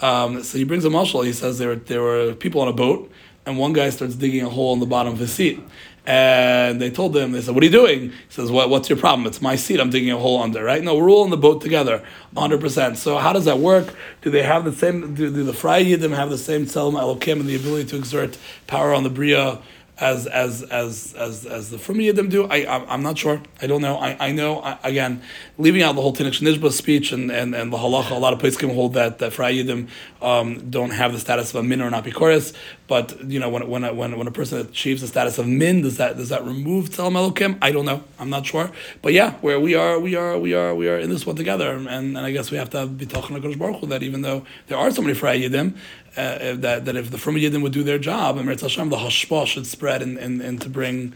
[0.00, 1.24] Um, so he brings a mashal.
[1.24, 3.10] He says there were, there were people on a boat,
[3.44, 5.60] and one guy starts digging a hole in the bottom of his seat.
[6.08, 8.70] And they told him, they said, "What are you doing?" He says, "What?
[8.70, 9.26] What's your problem?
[9.26, 9.80] It's my seat.
[9.80, 10.80] I'm digging a hole under, right?
[10.80, 12.00] No, we're all in the boat together,
[12.32, 12.96] 100 percent.
[12.96, 13.92] So how does that work?
[14.22, 15.14] Do they have the same?
[15.14, 18.38] Do, do the Fry Yidim have the same Tzelem Elokim and the ability to exert
[18.68, 19.58] power on the Bria
[19.98, 22.44] as as as as as the Frum Yidim do?
[22.44, 23.40] I I'm, not sure.
[23.62, 23.96] I don't know.
[23.96, 25.22] I I know I, again,
[25.58, 28.10] leaving out the whole Tinnik Nishba speech and and and the halacha.
[28.10, 29.88] A lot of places can hold that that Fry Yidim
[30.22, 32.54] um, don't have the status of a min or an apikoris.
[32.88, 35.82] But you know, when when a, when when a person achieves the status of min,
[35.82, 37.58] does that does that remove Tzelem?
[37.62, 38.04] I don't know.
[38.18, 38.70] I'm not sure.
[39.02, 41.72] But yeah, where we are, we are, we are, we are in this one together,
[41.72, 44.78] and, and I guess we have to be talking to Baruch that even though there
[44.78, 45.76] are so many Fry Yidim,
[46.16, 48.96] uh, that that if the Frum Yidden would do their job, and Meretz Hashem, the
[48.96, 51.12] hashpah should spread and, and, and to bring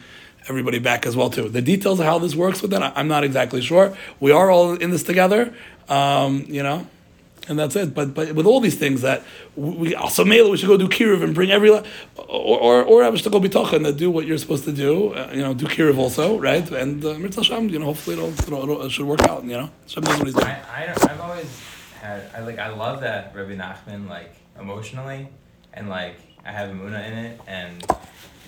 [0.48, 1.48] everybody back as well too.
[1.48, 3.96] The details of how this works with that, I'm not exactly sure.
[4.20, 5.54] We are all in this together,
[5.88, 6.86] um, you know
[7.50, 7.94] and that's it.
[7.94, 9.22] But but with all these things that
[9.56, 11.82] we also mail, we should go do kiruv and bring every or
[12.26, 15.12] or or I should go bitachon and do what you're supposed to do.
[15.14, 16.68] Uh, you know, do kiruv also, right?
[16.70, 19.44] And uh, you know, hopefully it'll, it'll, it'll, it should work out.
[19.44, 20.46] You know, Hashem knows what he's doing.
[20.46, 21.60] I, I I've always
[22.00, 25.28] had I like I love that Rabbi Nachman like emotionally
[25.72, 27.88] and like I have Amuna in it and it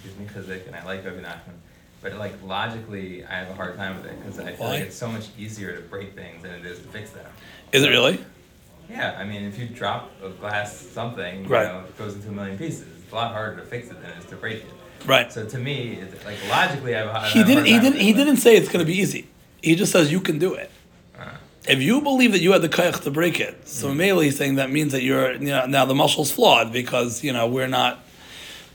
[0.02, 1.54] gives me chizik and I like Rabbi Nachman.
[2.00, 4.72] But like logically, I have a hard time with it because I feel Why?
[4.72, 7.26] like it's so much easier to break things than it is to fix them.
[7.72, 8.18] Is it really?
[8.90, 11.64] Yeah, I mean, if you drop a glass something, you Right.
[11.72, 12.86] know, it goes into a million pieces.
[13.02, 14.70] It's a lot harder to fix it than it is to break it.
[15.06, 15.32] Right.
[15.32, 17.66] So to me, it's, like logically, I have a hard He I have a didn't.
[17.66, 18.00] He didn't.
[18.00, 19.28] He didn't say it's going to be easy.
[19.62, 20.70] He just says you can do it.
[21.68, 23.96] If you believe that you had the kayach to break it, so Mm-hmm.
[23.98, 27.32] mainly he's saying that means that you're you know, now the muscle's flawed because you
[27.32, 28.00] know we're not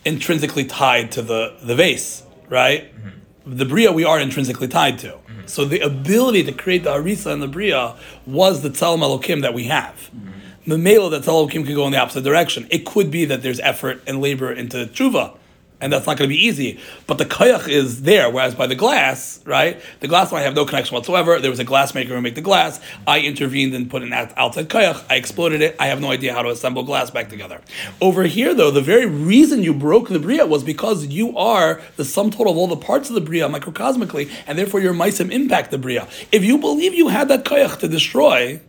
[0.06, 2.96] intrinsically tied to the the vase, right?
[2.96, 3.58] Mm-hmm.
[3.58, 5.18] The bria we are intrinsically tied to.
[5.48, 9.54] So the ability to create the harisa and the bria was the tzelem elokim that
[9.54, 10.10] we have.
[10.14, 10.72] Mm-hmm.
[10.74, 12.68] Memela that tzelem elokim could go in the opposite direction.
[12.70, 15.38] It could be that there's effort and labor into tshuva.
[15.80, 16.80] And that's not going to be easy.
[17.06, 19.80] But the kayach is there, whereas by the glass, right?
[20.00, 21.40] The glass I have no connection whatsoever.
[21.40, 22.80] There was a glass maker who made the glass.
[23.06, 25.06] I intervened and put an outside kayach.
[25.08, 25.76] I exploded it.
[25.80, 27.62] I have no idea how to assemble glass back together.
[28.02, 32.06] Over here, though, the very reason you broke the bria was because you are the
[32.06, 35.70] sum total of all the parts of the bria microcosmically, and therefore your meisim impact
[35.70, 36.08] the bria.
[36.32, 38.62] If you believe you had that kayach to destroy,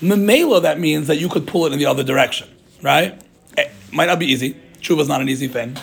[0.00, 2.48] memela, that means that you could pull it in the other direction,
[2.80, 3.20] right?
[3.58, 4.56] It might not be easy.
[4.80, 5.76] Tshuva is not an easy thing.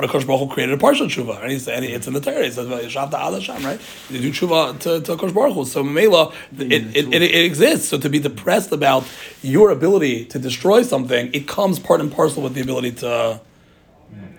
[0.00, 2.22] But of course, Baruch Hu created a partial tshuva, and, he's, and it's in the
[2.22, 2.42] Torah.
[2.42, 3.78] He says, "Shavta al Hashem," right?
[4.08, 5.66] You do tshuva to, to Kosh Baruch Hu.
[5.66, 6.72] So Mela, mm-hmm.
[6.72, 7.88] it, it, it, it exists.
[7.90, 9.04] So to be depressed about
[9.42, 13.42] your ability to destroy something, it comes part and parcel with the ability to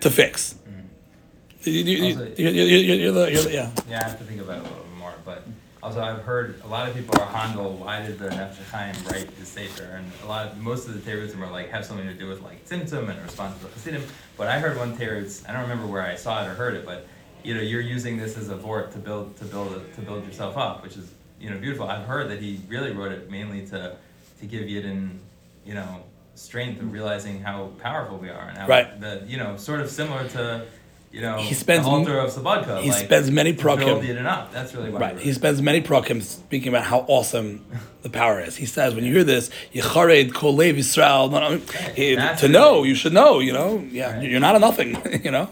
[0.00, 0.56] to fix.
[0.68, 1.70] Mm-hmm.
[1.70, 3.70] You, you, you, you, you, you, you're the, you're the, yeah.
[3.88, 5.14] Yeah, I have to think about it a little bit more.
[5.24, 5.44] But
[5.82, 7.72] also, I've heard a lot of people are handle.
[7.72, 9.82] Why did the Nefesh Chaim write the sefer?
[9.82, 12.40] And a lot, of, most of the terutzim are like have something to do with
[12.40, 14.04] like tzimtzum and response to the Hasidim.
[14.36, 15.48] But I heard one terutz.
[15.48, 17.06] I don't remember where I saw it or heard it, but
[17.42, 20.24] you know, you're using this as a vort to build to build a, to build
[20.24, 21.10] yourself up, which is
[21.40, 21.88] you know beautiful.
[21.88, 23.96] I've heard that he really wrote it mainly to
[24.38, 25.18] to give Yidden,
[25.66, 26.04] you know,
[26.36, 29.00] strength of realizing how powerful we are and how Right.
[29.00, 30.64] the you know sort of similar to.
[31.12, 32.80] You know, He spends the altar of Slabodka.
[32.80, 34.50] he like, spends many build it enough.
[34.52, 34.88] That's really.
[34.90, 35.14] Right.
[35.18, 35.34] he He wrote it.
[35.34, 37.64] spends many prakim speaking about how awesome
[38.00, 38.56] the power is.
[38.56, 41.60] He says, when you hear this, Yechared Kol Lev Yisrael, no, no,
[41.94, 43.84] he- That's to know, you should know, you know.
[43.90, 44.22] Yeah, Right.
[44.30, 45.48] you're not a nothing, you know.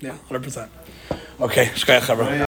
[0.00, 0.68] Yeah, 100%.
[1.40, 2.38] Okay, Shkaya Chavra.